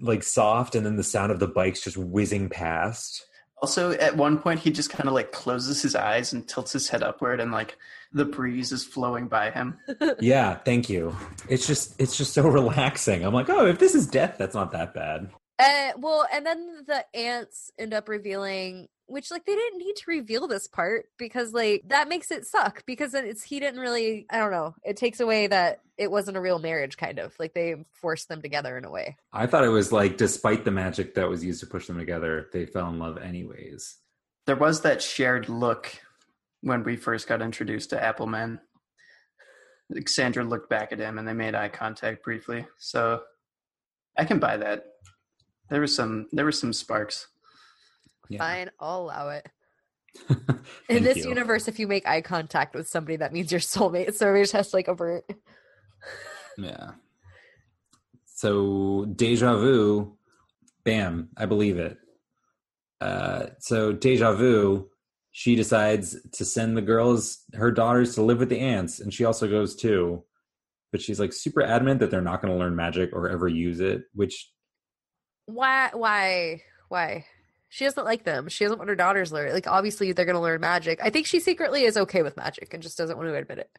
[0.00, 3.26] like soft, and then the sound of the bikes just whizzing past.
[3.62, 6.88] Also, at one point, he just kind of like closes his eyes and tilts his
[6.88, 7.78] head upward, and like
[8.12, 9.78] the breeze is flowing by him.
[10.20, 11.16] Yeah, thank you.
[11.48, 13.24] It's just it's just so relaxing.
[13.24, 15.30] I'm like, oh, if this is death, that's not that bad.
[15.60, 20.04] Uh, well, and then the aunts end up revealing, which like they didn't need to
[20.06, 24.26] reveal this part because like that makes it suck because it's he didn't really.
[24.30, 24.74] I don't know.
[24.84, 28.42] It takes away that it wasn't a real marriage, kind of like they forced them
[28.42, 29.16] together in a way.
[29.32, 32.48] I thought it was like, despite the magic that was used to push them together,
[32.52, 33.96] they fell in love anyways.
[34.46, 35.92] There was that shared look
[36.62, 38.60] when we first got introduced to Appleman.
[39.90, 42.66] Like Sandra looked back at him and they made eye contact briefly.
[42.78, 43.22] So
[44.16, 44.86] I can buy that.
[45.68, 47.28] There was some there were some sparks.
[48.32, 48.38] Yeah.
[48.38, 49.46] Fine, I'll allow it.
[50.88, 51.28] In this you.
[51.28, 54.14] universe, if you make eye contact with somebody, that means you're soulmate.
[54.14, 55.24] So we just has to like avert.
[56.56, 56.92] Yeah.
[58.24, 60.16] So deja vu,
[60.84, 61.98] bam, I believe it.
[63.00, 64.88] Uh, so deja vu,
[65.32, 69.24] she decides to send the girls, her daughters, to live with the aunts, and she
[69.24, 70.24] also goes too.
[70.90, 73.80] But she's like super adamant that they're not going to learn magic or ever use
[73.80, 74.50] it, which
[75.46, 75.90] Why?
[75.92, 76.62] Why?
[76.88, 77.24] Why?
[77.72, 78.50] She doesn't like them.
[78.50, 79.52] She doesn't want her daughters to learn.
[79.54, 81.00] Like obviously they're going to learn magic.
[81.02, 83.70] I think she secretly is okay with magic and just doesn't want to admit it.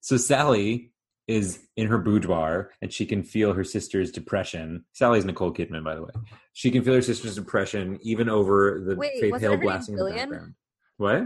[0.00, 0.90] So Sally
[1.28, 4.84] is in her boudoir and she can feel her sister's depression.
[4.94, 6.10] Sally's Nicole Kidman, by the way.
[6.54, 10.04] She can feel her sister's depression even over the Wait, Faith wasn't Hill blasting in
[10.04, 10.54] the background.
[10.96, 11.22] What?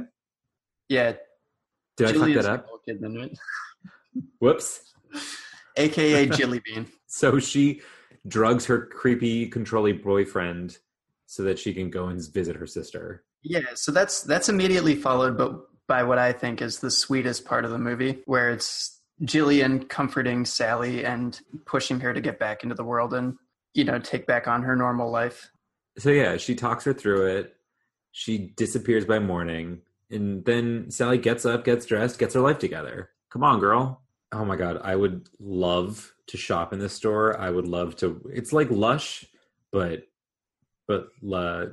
[0.91, 1.15] Yeah,
[1.97, 2.67] Did I fuck that up?
[2.67, 3.39] Nicole Kidman, right?
[4.41, 4.93] Whoops.
[5.75, 6.87] AKA Jilly Bean.
[7.07, 7.81] So she
[8.29, 10.77] drugs her creepy, controlling boyfriend
[11.31, 13.23] so that she can go and visit her sister.
[13.45, 17.65] Yeah, so that's that's immediately followed but by what I think is the sweetest part
[17.65, 22.75] of the movie, where it's Jillian comforting Sally and pushing her to get back into
[22.75, 23.37] the world and
[23.75, 25.53] you know take back on her normal life.
[25.99, 27.55] So yeah, she talks her through it.
[28.11, 33.11] She disappears by morning, and then Sally gets up, gets dressed, gets her life together.
[33.31, 34.03] Come on, girl.
[34.33, 37.39] Oh my god, I would love to shop in this store.
[37.39, 38.21] I would love to.
[38.35, 39.25] It's like Lush,
[39.71, 40.10] but
[40.91, 41.67] but uh,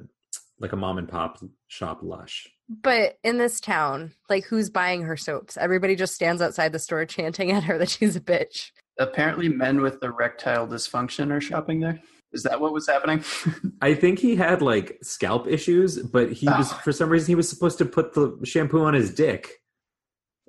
[0.59, 2.47] like a mom and pop shop Lush.
[2.69, 5.57] But in this town, like who's buying her soaps?
[5.57, 8.71] Everybody just stands outside the store chanting at her that she's a bitch.
[8.99, 11.99] Apparently, men with erectile dysfunction are shopping there.
[12.33, 13.23] Is that what was happening?
[13.81, 16.79] I think he had like scalp issues, but he was Oh.
[16.83, 19.49] for some reason he was supposed to put the shampoo on his dick.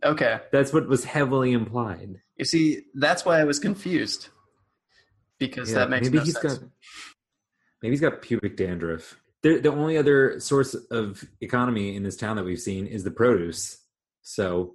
[0.05, 2.17] okay, That's what was heavily implied.
[2.37, 4.29] you see, that's why I was confused
[5.39, 6.59] because Yeah, that makes maybe no he's sense.
[6.59, 6.69] got
[7.83, 9.21] maybe he's got pubic dandruff.
[9.43, 13.11] The the only other source of economy in this town that we've seen is the
[13.11, 13.79] produce.
[14.23, 14.75] So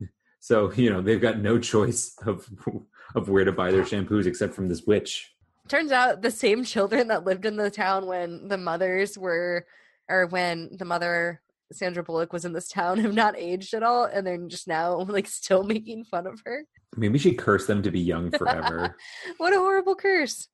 [0.40, 2.48] so you know they've got no choice of
[3.14, 5.32] of where to buy their shampoos except from this witch.
[5.68, 9.66] Turns out the same children that lived in the town when the mothers were,
[10.08, 14.04] or when the mother Sandra Bullock was in this town, have not aged at all,
[14.04, 16.64] and they're just now like still making fun of her.
[16.96, 18.96] Maybe she cursed them to be young forever.
[19.36, 20.48] What a horrible curse.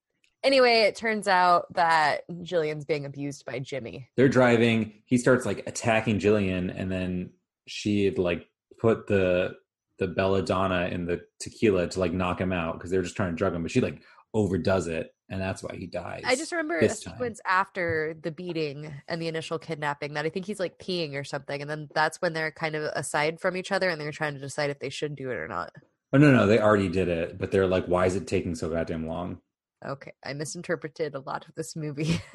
[0.45, 4.11] Anyway, it turns out that Jillian's being abused by Jimmy.
[4.17, 4.93] They're driving.
[5.07, 7.31] He starts like attacking Jillian, and then
[7.67, 8.47] she had like
[8.79, 9.55] put the
[9.99, 13.31] the belladonna in the tequila to like knock him out because they were just trying
[13.31, 14.03] to drug him, but she like
[14.35, 16.23] overdoes it, and that's why he dies.
[16.27, 17.15] I just remember a this time.
[17.15, 21.25] sequence after the beating and the initial kidnapping that I think he's like peeing or
[21.25, 24.35] something, and then that's when they're kind of aside from each other and they're trying
[24.35, 25.73] to decide if they should do it or not.
[26.13, 28.69] Oh no, no, they already did it, but they're like, why is it taking so
[28.69, 29.39] goddamn long?
[29.87, 32.21] Okay, I misinterpreted a lot of this movie.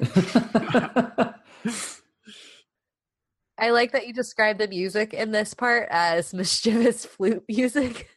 [3.58, 8.08] I like that you described the music in this part as mischievous flute music.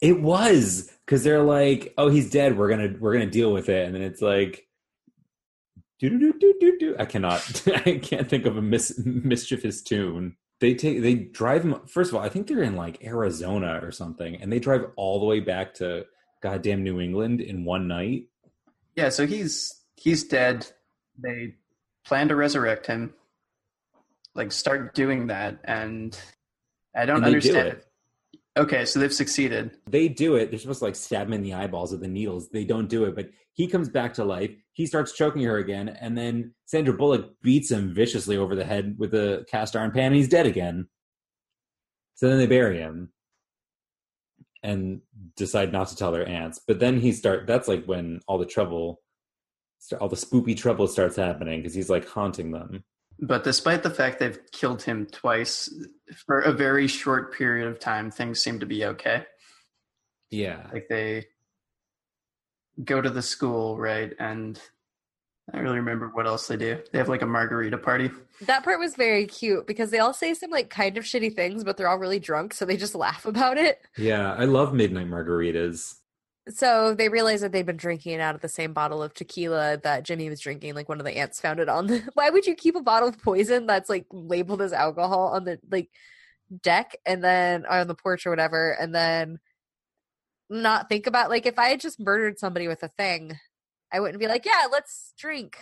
[0.00, 2.56] it was because they're like, oh, he's dead.
[2.56, 4.66] We're gonna we're gonna deal with it, and then it's like,
[5.98, 6.96] do do do do do do.
[6.98, 10.36] I cannot, I can't think of a mis- mischievous tune.
[10.60, 11.80] They take they drive him.
[11.86, 15.20] First of all, I think they're in like Arizona or something, and they drive all
[15.20, 16.06] the way back to
[16.42, 18.28] goddamn New England in one night.
[18.96, 20.66] Yeah, so he's he's dead.
[21.18, 21.54] They
[22.04, 23.14] plan to resurrect him.
[24.34, 26.18] Like start doing that and
[26.94, 27.86] I don't And they do understand it.
[28.56, 29.72] Okay, so they've succeeded.
[29.86, 30.50] They do it.
[30.50, 32.48] They're supposed to like stab him in the eyeballs with the needles.
[32.48, 34.50] They don't do it, but he comes back to life.
[34.72, 38.96] He starts choking her again, and then Sandra Bullock beats him viciously over the head
[38.98, 40.88] with a cast iron pan, and he's dead again.
[42.14, 43.10] So then they bury him
[44.66, 45.00] and
[45.36, 46.60] decide not to tell their aunts.
[46.66, 47.46] But then he start.
[47.46, 49.00] That's like when all the trouble,
[50.00, 52.82] all the spoopy trouble starts happening because he's like haunting them.
[53.20, 55.72] But despite the fact they've killed him twice
[56.26, 59.24] for a very short period of time, things seem to be okay.
[60.30, 61.26] Yeah, Like they
[62.82, 64.12] go to the school, right?
[64.18, 64.60] And
[65.48, 66.82] I don't really remember what else they do.
[66.92, 68.10] They have like a margarita party.
[68.42, 71.64] That part was very cute because they all say some like kind of shitty things,
[71.64, 73.80] but they're all really drunk, so they just laugh about it.
[73.96, 74.34] yeah.
[74.34, 75.96] I love midnight margaritas.
[76.48, 79.78] So they realized that they'd been drinking it out of the same bottle of tequila
[79.82, 80.74] that Jimmy was drinking.
[80.74, 82.08] Like one of the aunts found it on the.
[82.14, 85.58] Why would you keep a bottle of poison that's like labeled as alcohol on the
[85.70, 85.90] like
[86.62, 89.40] deck and then on the porch or whatever, and then
[90.48, 93.36] not think about like if I had just murdered somebody with a thing,
[93.92, 95.58] I wouldn't be like, yeah, let's drink.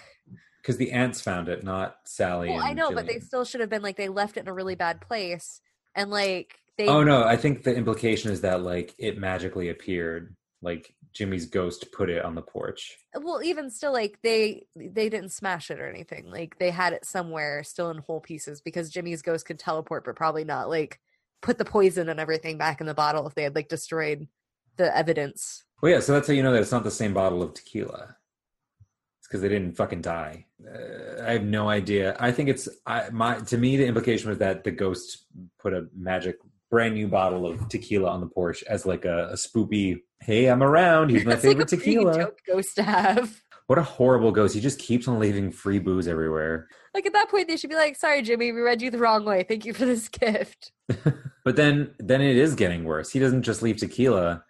[0.65, 2.49] Because the aunts found it, not Sally.
[2.49, 4.55] Well, I know, but they still should have been like they left it in a
[4.55, 5.61] really bad place
[5.95, 6.89] and like they.
[6.89, 11.93] Oh no, I think the implication is that like it magically appeared, like Jimmy's ghost
[11.93, 12.97] put it on the porch.
[13.15, 17.05] well even still like they they didn't smash it or anything like they had it
[17.05, 20.99] somewhere still in whole pieces because jimmy's ghost could teleport but probably not like
[21.41, 24.27] put the poison and everything back in the bottle if they had like destroyed
[24.77, 27.43] the evidence Well, yeah, so that's how you know that it's not the same bottle
[27.43, 28.17] of tequila.
[29.35, 30.47] Because they didn't fucking die.
[30.65, 32.17] Uh, I have no idea.
[32.21, 35.27] I think it's I, my to me the implication was that the ghost
[35.59, 36.37] put a magic
[36.71, 40.03] brand new bottle of tequila on the porch as like a, a spoopy.
[40.21, 41.11] Hey, I'm around.
[41.11, 42.31] Here's my That's like favorite a tequila.
[42.47, 44.55] ghost to have What a horrible ghost!
[44.55, 46.69] He just keeps on leaving free booze everywhere.
[46.95, 49.25] like at that point they should be like sorry jimmy we read you the wrong
[49.25, 50.71] way thank you for this gift
[51.45, 53.11] But then then it is getting worse.
[53.11, 54.45] He doesn't just leave tequila.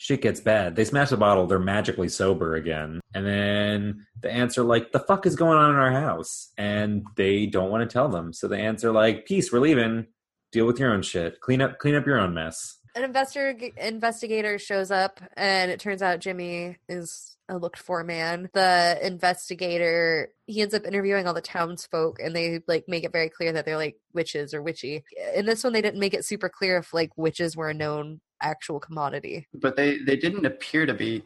[0.00, 0.76] Shit gets bad.
[0.76, 3.02] They smash the bottle, they're magically sober again.
[3.12, 6.54] And then the aunts are like, the fuck is going on in our house?
[6.56, 8.32] And they don't want to tell them.
[8.32, 10.06] So the aunts are like, Peace, we're leaving.
[10.52, 11.38] Deal with your own shit.
[11.42, 12.78] Clean up clean up your own mess.
[13.00, 18.48] An investor investigator shows up and it turns out jimmy is a looked for man
[18.54, 23.28] the investigator he ends up interviewing all the townsfolk and they like make it very
[23.28, 25.02] clear that they're like witches or witchy
[25.34, 28.20] in this one they didn't make it super clear if like witches were a known
[28.42, 31.22] actual commodity But they they didn't appear to be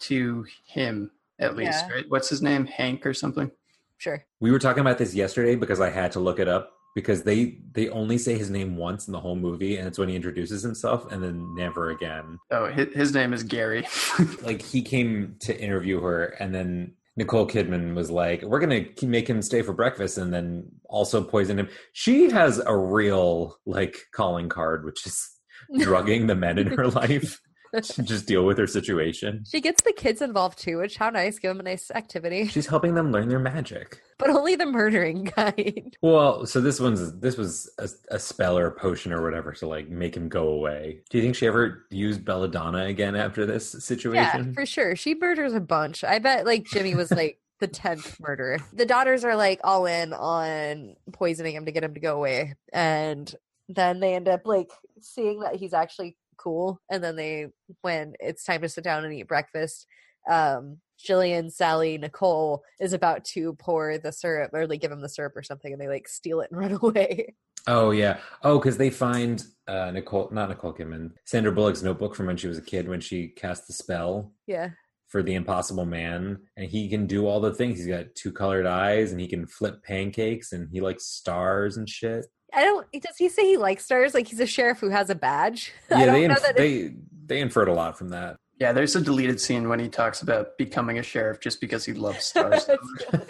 [0.00, 1.10] to him
[1.40, 1.94] at least, Yeah.
[1.94, 2.04] right?
[2.08, 2.66] What's his name?
[2.66, 3.50] Hank or something?
[3.98, 7.22] sure We were talking about this yesterday because I had to look it up because
[7.22, 10.16] they they only say his name once in the whole movie and it's when he
[10.16, 12.38] introduces himself and then never again.
[12.50, 13.86] Oh, his, his name is Gary.
[14.42, 19.28] like he came to interview her and then Nicole Kidman was like, "We're gonna make
[19.28, 24.48] him stay for breakfast and then also poison him." She has a real like calling
[24.48, 25.28] card, which is
[25.78, 27.47] drugging the men in her life to
[28.02, 29.44] just deal with her situation.
[29.50, 32.66] she gets the kids involved too which how nice give them a nice activity She's
[32.66, 34.00] helping them learn their magic.
[34.18, 38.66] but only the murdering kind Well, so this one's this was a, a spell or
[38.66, 41.00] a potion or whatever to like make him go away.
[41.10, 44.46] Do you think she ever used belladonna again after this situation?
[44.48, 44.96] Yeah, for sure.
[44.96, 46.04] She murders a bunch.
[46.04, 48.58] I bet like Jimmy was like the tenth murder.
[48.72, 52.54] The daughters are like all in on poisoning him to get him to go away.
[52.72, 53.32] And
[53.68, 56.80] then they end up like seeing that he's actually cool.
[56.90, 57.48] And then they
[57.82, 59.86] when it's time to sit down and eat breakfast,
[60.30, 65.08] um Jillian, Sally, Nicole is about to pour the syrup or like give him the
[65.08, 67.34] syrup or something and they like steal it and run away.
[67.66, 68.18] Oh yeah.
[68.42, 72.48] Oh, because they find uh Nicole, not Nicole Kidman, Sandra Bullock's notebook from when she
[72.48, 74.70] was a kid when she cast the spell yeah.
[75.08, 77.78] for the Impossible Man, and he can do all the things.
[77.78, 81.88] He's got two colored eyes, and he can flip pancakes, and he likes stars and
[81.88, 82.24] shit.
[82.54, 84.14] I don't does he say he likes stars?
[84.14, 85.72] Like he's a sheriff who has a badge?
[85.90, 86.94] I Yeah, don't they know inf- they
[87.26, 88.36] they inferred a lot from that.
[88.60, 91.92] yeah, there's a deleted scene when he talks about becoming a sheriff just because he
[91.92, 92.64] loves stars.
[92.66, 92.76] so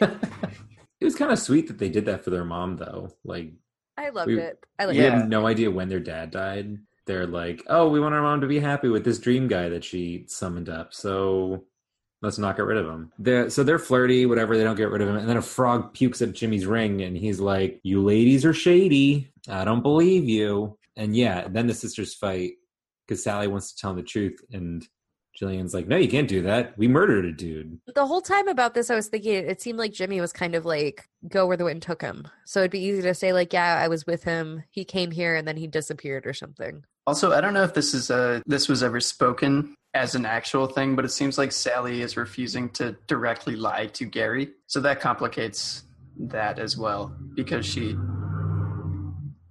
[0.01, 0.13] much.
[1.01, 3.11] it was kind of sweet that they did that for their mom, though.
[3.25, 3.53] Like
[3.97, 4.65] I loved We- it.
[4.79, 5.05] I like we it.
[5.05, 5.19] Yeah.
[5.19, 6.79] have no idea when their dad died.
[7.07, 9.83] They're like, oh, we want our mom to be happy with this dream guy that
[9.83, 10.93] she summoned up.
[10.93, 11.65] So
[12.23, 13.13] let's not get rid of him.
[13.19, 14.57] They're, so they're flirty, whatever.
[14.57, 15.17] They don't get rid of him.
[15.17, 19.31] And then a frog pukes at Jimmy's ring and he's like, you ladies are shady.
[19.49, 20.79] I don't believe you.
[20.97, 22.53] And yeah, then the sisters fight
[23.07, 24.41] because Sally wants to tell him the truth.
[24.53, 24.87] And
[25.41, 26.77] Jillian's like, no, you can't do that.
[26.77, 27.79] We murdered a dude.
[27.95, 30.65] the whole time about this, I was thinking it seemed like Jimmy was kind of
[30.67, 32.27] like go where the wind took him.
[32.45, 34.65] So it'd be easy to say like, yeah, I was with him.
[34.71, 36.85] He came here and then he disappeared or something.
[37.07, 40.67] Also, I don't know if this is uh this was ever spoken as an actual
[40.69, 44.51] thing, but it seems like Sally is refusing to directly lie to Gary.
[44.69, 45.83] So that complicates
[46.21, 47.97] that as well because she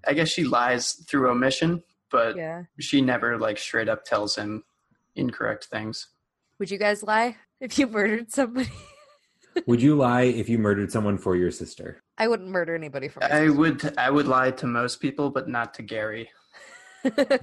[0.09, 2.63] I guess she lies through omission, but Yeah.
[2.79, 4.63] she never like straight up tells him
[5.17, 6.07] incorrect things.
[6.59, 8.69] Would you guys lie if you murdered somebody?
[9.67, 12.01] Would you lie if you murdered someone for your sister?
[12.17, 13.53] I wouldn't murder anybody for my I sister.
[13.59, 16.29] would I would lie to most people, but not to Gary.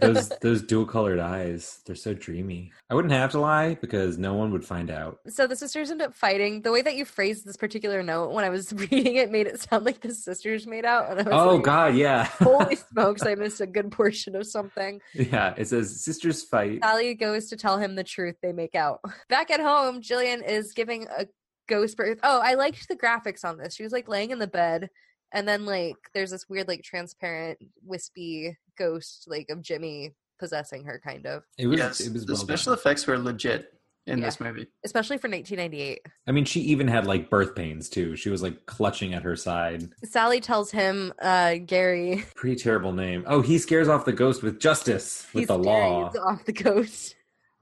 [0.00, 2.72] Those those dual colored eyes, they're so dreamy.
[2.90, 5.18] I wouldn't have to lie because no one would find out.
[5.28, 6.62] So the sisters end up fighting.
[6.62, 9.60] The way that you phrased this particular note when I was reading it made it
[9.60, 11.10] sound like the sisters made out.
[11.10, 12.24] And I was Oh like, god, yeah.
[12.38, 15.00] Holy smokes, I missed a good portion of something.
[15.14, 16.80] yeah, it says sisters fight.
[16.82, 18.36] Sally goes to tell him the truth.
[18.42, 19.00] They make out.
[19.28, 21.26] Back at home, Gillian is giving a
[21.68, 22.18] ghost birth.
[22.22, 23.74] Oh, I liked the graphics on this.
[23.74, 24.90] She was like laying in the bed,
[25.32, 31.00] and then like there's this weird, like transparent, wispy ghost like of Jimmy possessing her,
[31.04, 31.42] kind of.
[31.58, 32.78] It was yes, it was the well special done.
[32.80, 33.70] effects were legit
[34.06, 34.26] in Yeah.
[34.26, 34.66] this movie.
[34.84, 36.00] Especially for 1998.
[36.26, 38.16] I mean, she even had like birth pains too.
[38.16, 39.88] She was like clutching at her side.
[40.04, 43.24] Sally tells him, uh, Gary, Pretty terrible name.
[43.26, 46.12] Oh, he scares off the ghost with justice, with he's the law.
[46.26, 47.14] Off the ghost.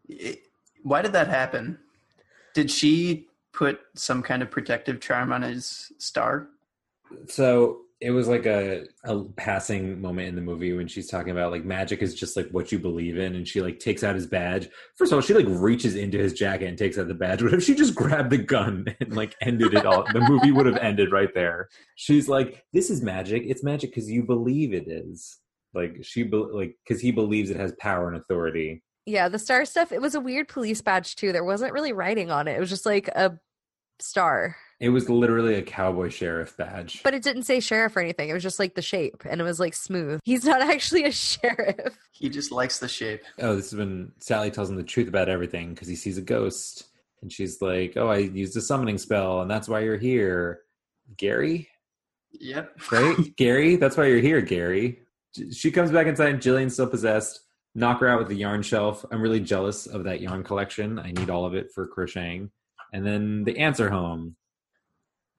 [0.08, 0.40] It-
[0.82, 1.78] why did that happen?
[2.54, 6.48] Did she put some kind of protective charm on his star?
[7.28, 11.52] So it was like a, a passing moment in the movie when she's talking about
[11.52, 14.26] like magic is just like what you believe in, and she like takes out his
[14.26, 14.68] badge.
[14.96, 17.42] First of all, she like reaches into his jacket and takes out the badge.
[17.42, 20.04] What if she just grabbed the gun and like ended it all?
[20.12, 21.68] the movie would have ended right there.
[21.94, 23.44] She's like, "This is magic.
[23.46, 25.38] It's magic because you believe it is."
[25.72, 28.82] Like she be- like because he believes it has power and authority.
[29.06, 31.32] Yeah, the star stuff, it was a weird police badge too.
[31.32, 32.56] There wasn't really writing on it.
[32.56, 33.38] It was just like a
[34.00, 34.56] star.
[34.82, 37.02] It was literally a cowboy sheriff badge.
[37.04, 38.28] But it didn't say sheriff or anything.
[38.28, 40.18] It was just like the shape and it was like smooth.
[40.24, 41.96] He's not actually a sheriff.
[42.10, 43.22] He just likes the shape.
[43.38, 46.22] oh, this is when Sally tells him the truth about everything because he sees a
[46.22, 46.88] ghost.
[47.22, 50.62] And she's like, Oh, I used a summoning spell, and that's why you're here.
[51.16, 51.68] Gary?
[52.32, 52.80] Yep.
[52.90, 53.16] Right?
[53.36, 53.76] Gary?
[53.76, 54.98] That's why you're here, Gary.
[55.52, 57.38] She comes back inside, and Gillian's still possessed.
[57.76, 59.04] Knock her out with the yarn shelf.
[59.12, 60.98] I'm really jealous of that yarn collection.
[60.98, 62.50] I need all of it for crocheting.
[62.92, 64.34] And then the aunts are home.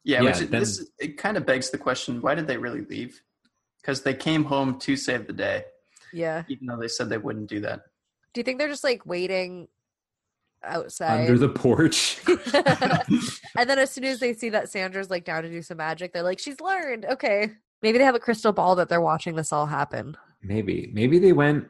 [0.03, 2.81] Yeah, Yeah, which then- this it kind of begs the question: Why did they really
[2.81, 3.21] leave?
[3.81, 5.65] Because they came home to save the day,
[6.13, 6.43] Yeah.
[6.47, 7.81] even though they said they wouldn't do that.
[8.33, 9.67] Do you think they're just like waiting
[10.63, 11.21] outside?
[11.21, 12.19] Under the porch.
[13.57, 16.13] and then as soon as they see that Sandra's like down to do some magic,
[16.13, 17.05] they're like, she's learned.
[17.05, 17.51] Okay.
[17.81, 20.15] Maybe they have a crystal ball that they're watching this all happen.
[20.41, 20.89] Maybe.
[20.93, 21.67] Maybe they went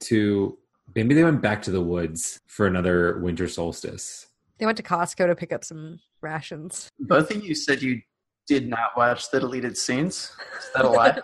[0.00, 0.56] to
[0.94, 4.26] maybe they went back to the woods for another winter solstice.
[4.58, 6.88] They went to Costco to pick up some rations.
[6.98, 8.00] Both of you said you
[8.46, 10.32] did not watch the deleted scenes.
[10.58, 11.20] Is that a lie?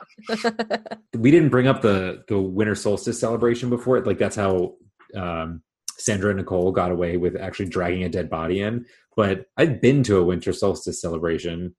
[1.17, 3.97] We didn't bring up the the winter solstice celebration before.
[3.99, 4.07] It.
[4.07, 4.75] Like that's how
[5.15, 5.63] um
[5.99, 8.87] Sandra and Nicole got away with actually dragging a dead body in.
[9.15, 11.77] But I've been to a winter solstice celebration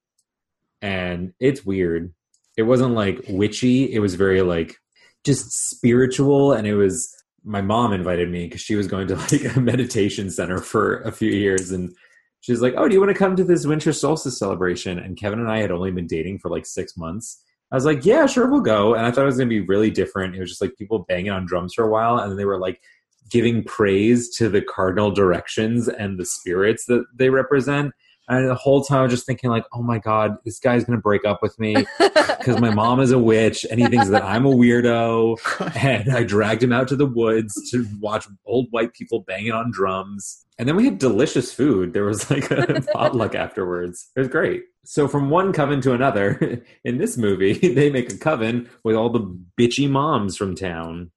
[0.81, 2.13] and it's weird.
[2.55, 4.77] It wasn't like witchy, it was very like
[5.25, 9.55] just spiritual and it was my mom invited me because she was going to like
[9.55, 11.95] a meditation center for a few years and
[12.41, 14.99] she's like oh do you want to come to this winter solstice celebration?
[14.99, 17.43] And kevin and i had only been dating for like six months.
[17.71, 18.93] I was like yeah sure we'll go.
[18.95, 20.35] And i thought it was going to be really different.
[20.35, 22.59] It was just like people banging on drums for a while and then they were
[22.59, 22.81] like
[23.29, 27.93] giving praise to the cardinal directions and the spirits that they represent
[28.27, 30.97] and the whole time i was just thinking like oh my god this guy's going
[30.97, 31.75] to break up with me
[32.43, 35.37] because my mom is a witch and he thinks that I'm a weirdo.
[35.83, 39.71] And I dragged him out to the woods to watch old white people banging on
[39.71, 40.45] drums.
[40.57, 41.93] And then we had delicious food.
[41.93, 44.09] There was like a potluck afterwards.
[44.15, 44.63] It was great.
[44.85, 49.09] So from one coven to another, in this movie, they make a coven with all
[49.09, 49.21] the
[49.59, 51.11] bitchy moms from town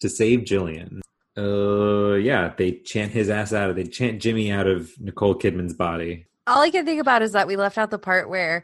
[0.00, 1.02] to save Gillian.
[1.36, 3.76] Uh, yeah, they chant his ass out of.
[3.76, 6.26] They chant Jimmy out of Nicole Kidman's body.
[6.46, 8.62] All I can think about is that we left out the part where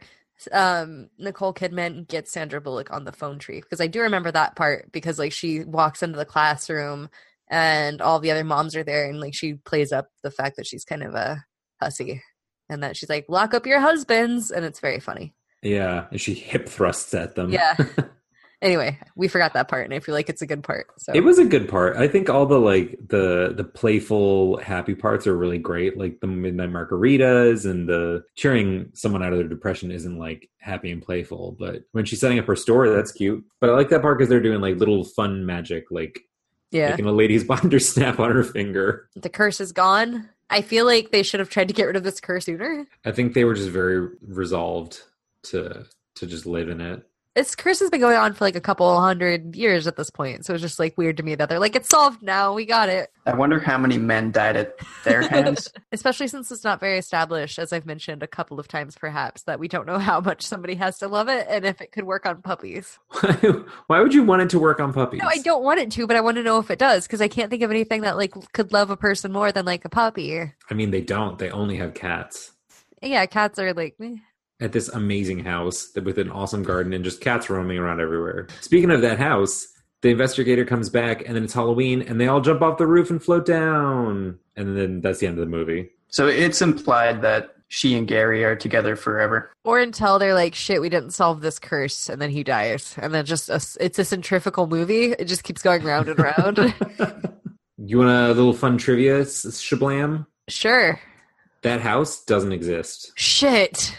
[0.51, 4.55] um Nicole Kidman gets Sandra Bullock on the phone tree because I do remember that
[4.55, 7.09] part because like she walks into the classroom
[7.49, 10.65] and all the other moms are there and like she plays up the fact that
[10.65, 11.43] she's kind of a
[11.81, 12.23] hussy
[12.69, 15.33] and that she's like lock up your husbands and it's very funny.
[15.61, 17.51] Yeah, and she hip thrusts at them.
[17.51, 17.75] Yeah.
[18.63, 20.87] Anyway, we forgot that part and I feel like it's a good part.
[20.97, 21.97] So It was a good part.
[21.97, 25.97] I think all the like the the playful, happy parts are really great.
[25.97, 30.91] Like the midnight margaritas and the cheering someone out of their depression isn't like happy
[30.91, 31.57] and playful.
[31.59, 33.43] But when she's setting up her store, that's cute.
[33.59, 36.21] But I like that part because they're doing like little fun magic, like
[36.71, 36.91] yeah.
[36.91, 39.09] making a lady's binder snap on her finger.
[39.17, 40.29] The curse is gone.
[40.49, 42.85] I feel like they should have tried to get rid of this curse sooner.
[43.03, 45.01] I think they were just very resolved
[45.43, 45.85] to
[46.15, 47.05] to just live in it.
[47.35, 50.45] This curse has been going on for like a couple hundred years at this point,
[50.45, 52.53] so it's just like weird to me that they're like, "It's solved now.
[52.53, 55.67] We got it." I wonder how many men died at their hands.
[55.91, 59.59] Especially since it's not very established, as I've mentioned a couple of times, perhaps that
[59.59, 62.27] we don't know how much somebody has to love it and if it could work
[62.27, 62.99] on puppies.
[63.87, 65.21] Why would you want it to work on puppies?
[65.23, 67.21] No, I don't want it to, but I want to know if it does because
[67.21, 69.89] I can't think of anything that like could love a person more than like a
[69.89, 70.39] puppy.
[70.69, 71.39] I mean, they don't.
[71.39, 72.51] They only have cats.
[73.01, 73.95] Yeah, cats are like.
[74.01, 74.17] eh.
[74.63, 78.47] At this amazing house with an awesome garden and just cats roaming around everywhere.
[78.61, 79.67] Speaking of that house,
[80.01, 83.09] the investigator comes back and then it's Halloween and they all jump off the roof
[83.09, 84.39] and float down.
[84.55, 85.89] And then that's the end of the movie.
[86.09, 89.51] so it's implied that she and Gary are together forever.
[89.63, 93.11] Or until they're like, shit, we didn't solve this curse, and then he dies, and
[93.15, 95.13] then just a, it's a centrifugal movie.
[95.13, 96.59] It just keeps going round and round.
[97.85, 100.27] You want a little fun trivia, s- shablam?
[100.47, 100.99] sure.
[101.63, 103.11] That house doesn't exist.
[103.15, 103.97] Shit.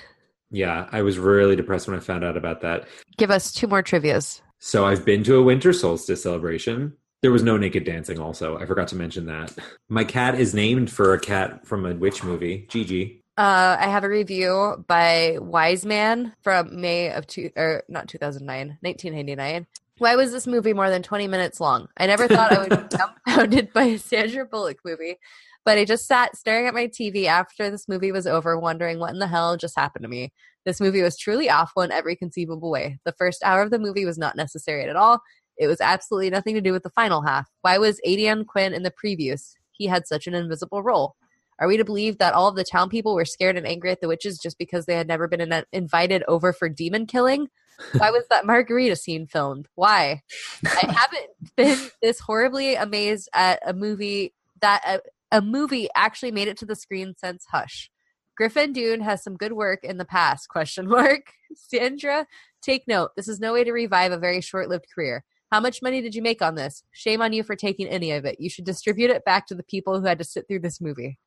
[0.50, 2.86] Yeah, I was really depressed when I found out about that.
[3.16, 4.42] Give us two more trivia's.
[4.58, 6.94] So I've been to a winter solstice celebration.
[7.22, 8.58] There was no naked dancing, also.
[8.58, 9.54] I forgot to mention that.
[9.88, 13.22] My cat is named for a cat from a witch movie, Gigi.
[13.36, 18.78] Uh, I have a review by Wise Man from May of two or not 2009,
[18.80, 19.66] 1999.
[19.98, 21.88] Why was this movie more than 20 minutes long?
[21.96, 25.18] I never thought I would be dumbfounded by a Sandra Bullock movie,
[25.64, 29.12] but I just sat staring at my TV after this movie was over, wondering what
[29.12, 30.32] in the hell just happened to me.
[30.64, 32.98] This movie was truly awful in every conceivable way.
[33.04, 35.20] The first hour of the movie was not necessary at all.
[35.56, 37.48] It was absolutely nothing to do with the final half.
[37.62, 39.54] Why was Aidan Quinn in the previews?
[39.72, 41.16] He had such an invisible role.
[41.60, 44.00] Are we to believe that all of the town people were scared and angry at
[44.00, 47.48] the witches just because they had never been in- invited over for demon killing?
[47.96, 49.68] Why was that margarita scene filmed?
[49.74, 50.22] Why?
[50.64, 55.00] I haven't been this horribly amazed at a movie that a,
[55.34, 57.90] a movie actually made it to the screen since Hush.
[58.36, 60.48] Griffin Dunne has some good work in the past.
[60.48, 61.32] Question mark.
[61.56, 62.26] Sandra,
[62.62, 63.10] take note.
[63.16, 65.24] This is no way to revive a very short-lived career.
[65.50, 66.84] How much money did you make on this?
[66.92, 68.40] Shame on you for taking any of it.
[68.40, 71.18] You should distribute it back to the people who had to sit through this movie.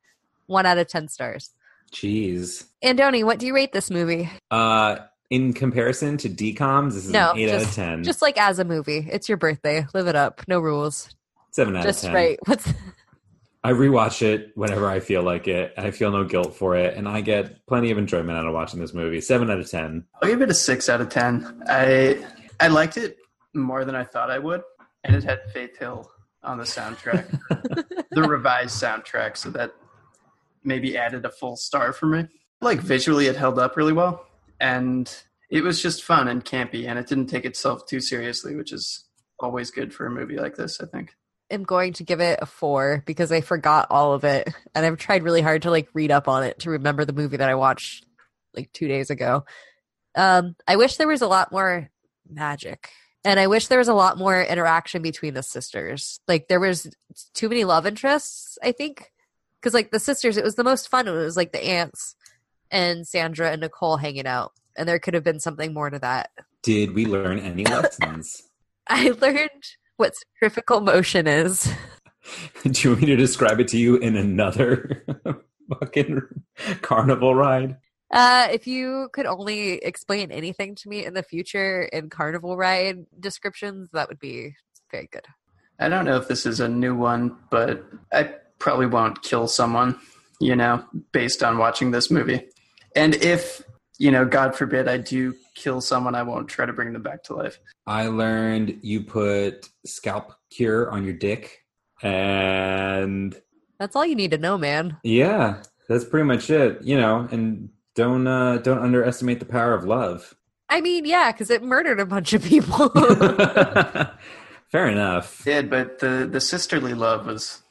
[0.46, 1.52] One out of ten stars.
[1.92, 2.64] Jeez.
[2.82, 4.30] Andoni, what do you rate this movie?
[4.50, 4.96] Uh,
[5.28, 8.04] in comparison to DComs, this is No, an 8 out of 10.
[8.04, 9.06] Just like as a movie.
[9.10, 9.86] It's your birthday.
[9.92, 10.42] Live it up.
[10.48, 11.14] No rules.
[11.52, 12.14] 7 out Just of 10.
[12.14, 12.38] Just right.
[12.46, 12.72] What's
[13.64, 15.74] I rewatch it whenever I feel like it.
[15.76, 18.78] I feel no guilt for it, and I get plenty of enjoyment out of watching
[18.80, 19.20] this movie.
[19.20, 20.04] 7 out of 10.
[20.22, 21.62] I'll give it a six out of ten.
[21.66, 22.24] I
[22.60, 23.16] I liked it
[23.54, 24.62] more than I thought I would,
[25.04, 26.10] and it had Faith Hill
[26.42, 27.28] on the soundtrack,
[28.10, 29.72] the revised soundtrack, so that
[30.64, 32.26] maybe added a full star for me.
[32.60, 34.26] Like visually, it held up really well,
[34.60, 35.12] and
[35.50, 39.06] it was just fun and campy, and it didn't take itself too seriously, which is
[39.40, 40.80] always good for a movie like this.
[40.80, 41.14] I think.
[41.50, 44.52] Am going to give it a four because I forgot all of it.
[44.74, 47.38] And I've tried really hard to like read up on it to remember the movie
[47.38, 48.04] that I watched
[48.54, 49.44] like two days ago.
[50.14, 51.90] Um, I wish there was a lot more
[52.28, 52.90] magic.
[53.24, 56.20] And I wish there was a lot more interaction between the sisters.
[56.28, 56.94] Like there was
[57.34, 59.12] too many love interests, I think.
[59.60, 61.08] Because like the sisters, it was the most fun.
[61.08, 62.14] It was like the aunts
[62.70, 64.52] and Sandra and Nicole hanging out.
[64.76, 66.30] And there could have been something more to that.
[66.62, 68.42] Did we learn any lessons?
[68.86, 69.50] I learned
[69.98, 71.70] what centrifugal motion is.
[72.62, 75.04] Do you want me to describe it to you in another
[75.80, 76.22] fucking
[76.82, 77.76] carnival ride?
[78.10, 83.04] Uh, if you could only explain anything to me in the future in carnival ride
[83.20, 84.54] descriptions, that would be
[84.90, 85.26] very good.
[85.78, 89.98] I don't know if this is a new one, but I probably won't kill someone,
[90.40, 92.48] you know, based on watching this movie.
[92.96, 93.62] And if,
[93.98, 97.22] you know, God forbid I do kill someone, I won't try to bring them back
[97.24, 97.58] to life.
[97.86, 101.64] I learned you put scalp cure on your dick,
[102.02, 103.36] and
[103.78, 104.96] That's all you need to know, man.
[105.02, 106.82] yeah, that's pretty much it.
[106.82, 110.34] You know, and don't uh, don't underestimate the power of love.
[110.70, 112.90] I mean, yeah, because it murdered a bunch of people.
[114.70, 115.42] Fair enough.
[115.44, 117.62] Did, but the, the sisterly love was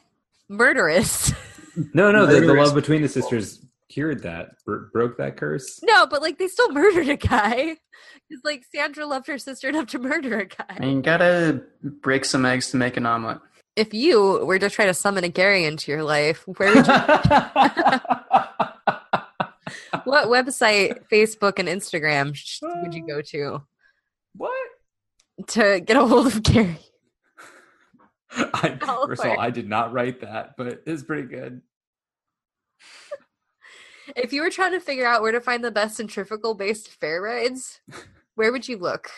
[0.49, 1.32] Murderous.
[1.93, 3.59] No, no, the, the love between the sisters
[3.89, 5.79] cured that, bro- broke that curse.
[5.83, 7.77] no, but like they still murdered a guy.
[8.29, 10.65] It's like Sandra loved her sister enough to murder a guy.
[10.69, 13.39] I mean, you gotta break some eggs to make an omelet.
[13.75, 16.93] If you were to try to summon a Gary into your life, where would you
[20.03, 23.61] what website, Facebook, and Instagram sh- would you go to
[24.35, 24.53] what?
[25.47, 26.77] to get a hold of Gary?
[28.31, 29.39] I, first of all, Lord.
[29.39, 31.61] I did not write that, but it's pretty good.
[34.16, 37.22] If you were trying to figure out where to find the best centrifugal based fair
[37.22, 37.82] rides,
[38.36, 39.10] where would you look?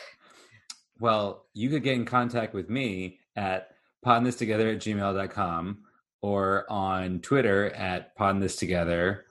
[0.99, 3.71] Well, you could get in contact with me at
[4.05, 5.79] podthistogether at gmail.com
[6.21, 9.21] or on Twitter at podthistogether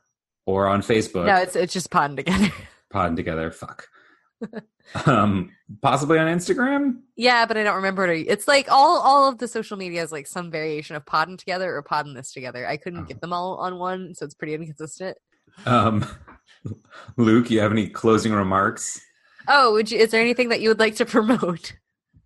[0.47, 1.27] or on Facebook.
[1.27, 2.51] No, it's it's just pond together.
[2.91, 3.51] Pod together.
[3.51, 3.87] Fuck.
[5.05, 5.51] Um,
[5.83, 7.01] possibly on Instagram.
[7.17, 8.27] Yeah, but I don't remember it.
[8.29, 11.75] It's like all all of the social media is like some variation of podding together
[11.77, 12.67] or podding this together.
[12.67, 15.19] I couldn't get them all on one, so it's pretty inconsistent.
[15.67, 16.07] Um,
[17.17, 19.01] Luke, you have any closing remarks?
[19.49, 21.75] Oh, would you, is there anything that you would like to promote?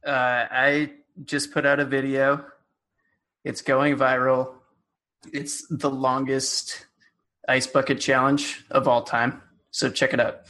[0.07, 0.93] Uh, I
[1.25, 2.45] just put out a video.
[3.45, 4.55] It's going viral.
[5.33, 6.87] It's the longest
[7.49, 9.43] ice bucket challenge of all time.
[9.71, 10.43] So check it out.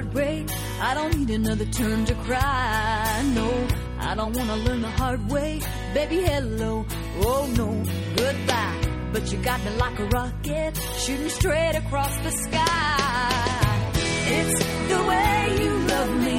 [0.00, 0.48] Heartbreak.
[0.80, 3.32] I don't need another turn to cry.
[3.34, 3.66] No,
[3.98, 5.60] I don't want to learn the hard way.
[5.94, 6.86] Baby, hello.
[7.22, 7.68] Oh no,
[8.16, 8.80] goodbye.
[9.12, 13.92] But you got me like a rocket, shooting straight across the sky.
[14.36, 14.58] It's
[14.92, 16.36] the way you love me.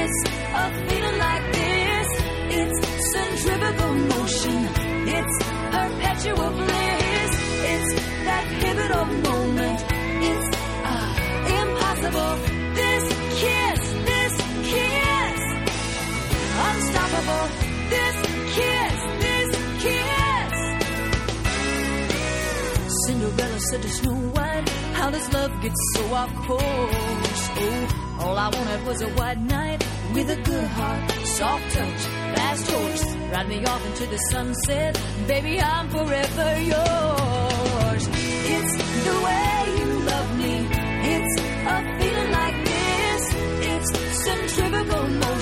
[0.00, 0.18] It's
[0.62, 2.08] a feeling like this.
[2.60, 2.78] It's
[3.12, 4.58] centrifugal motion.
[5.16, 5.36] It's
[5.76, 7.32] perpetual bliss.
[7.72, 7.90] It's
[8.26, 9.78] that pivotal moment.
[10.30, 10.48] It's
[10.84, 12.47] uh, impossible.
[23.38, 27.50] Cinderella said to Snow White, How does love get so off course?
[27.60, 32.00] Oh, all I wanted was a white knight with a good heart, soft touch,
[32.34, 33.04] fast horse.
[33.32, 38.08] Ride me off into the sunset, baby, I'm forever yours.
[38.54, 38.74] It's
[39.06, 40.54] the way you love me.
[41.14, 41.34] It's
[41.74, 43.22] a feeling like this.
[43.70, 43.90] It's
[44.24, 45.37] centrifugal motion.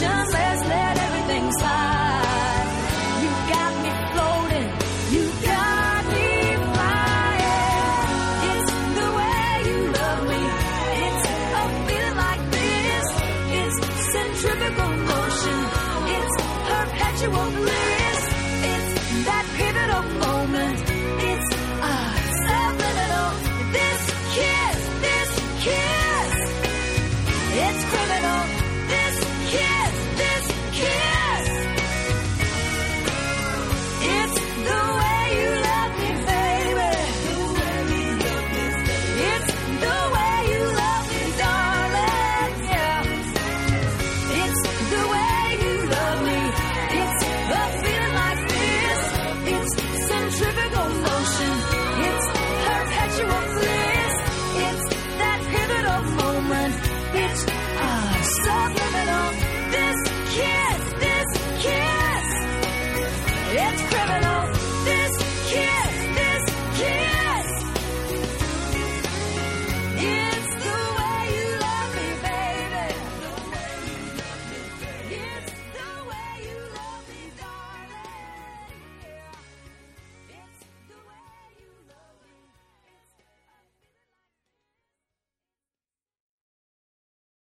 [0.00, 0.39] Slow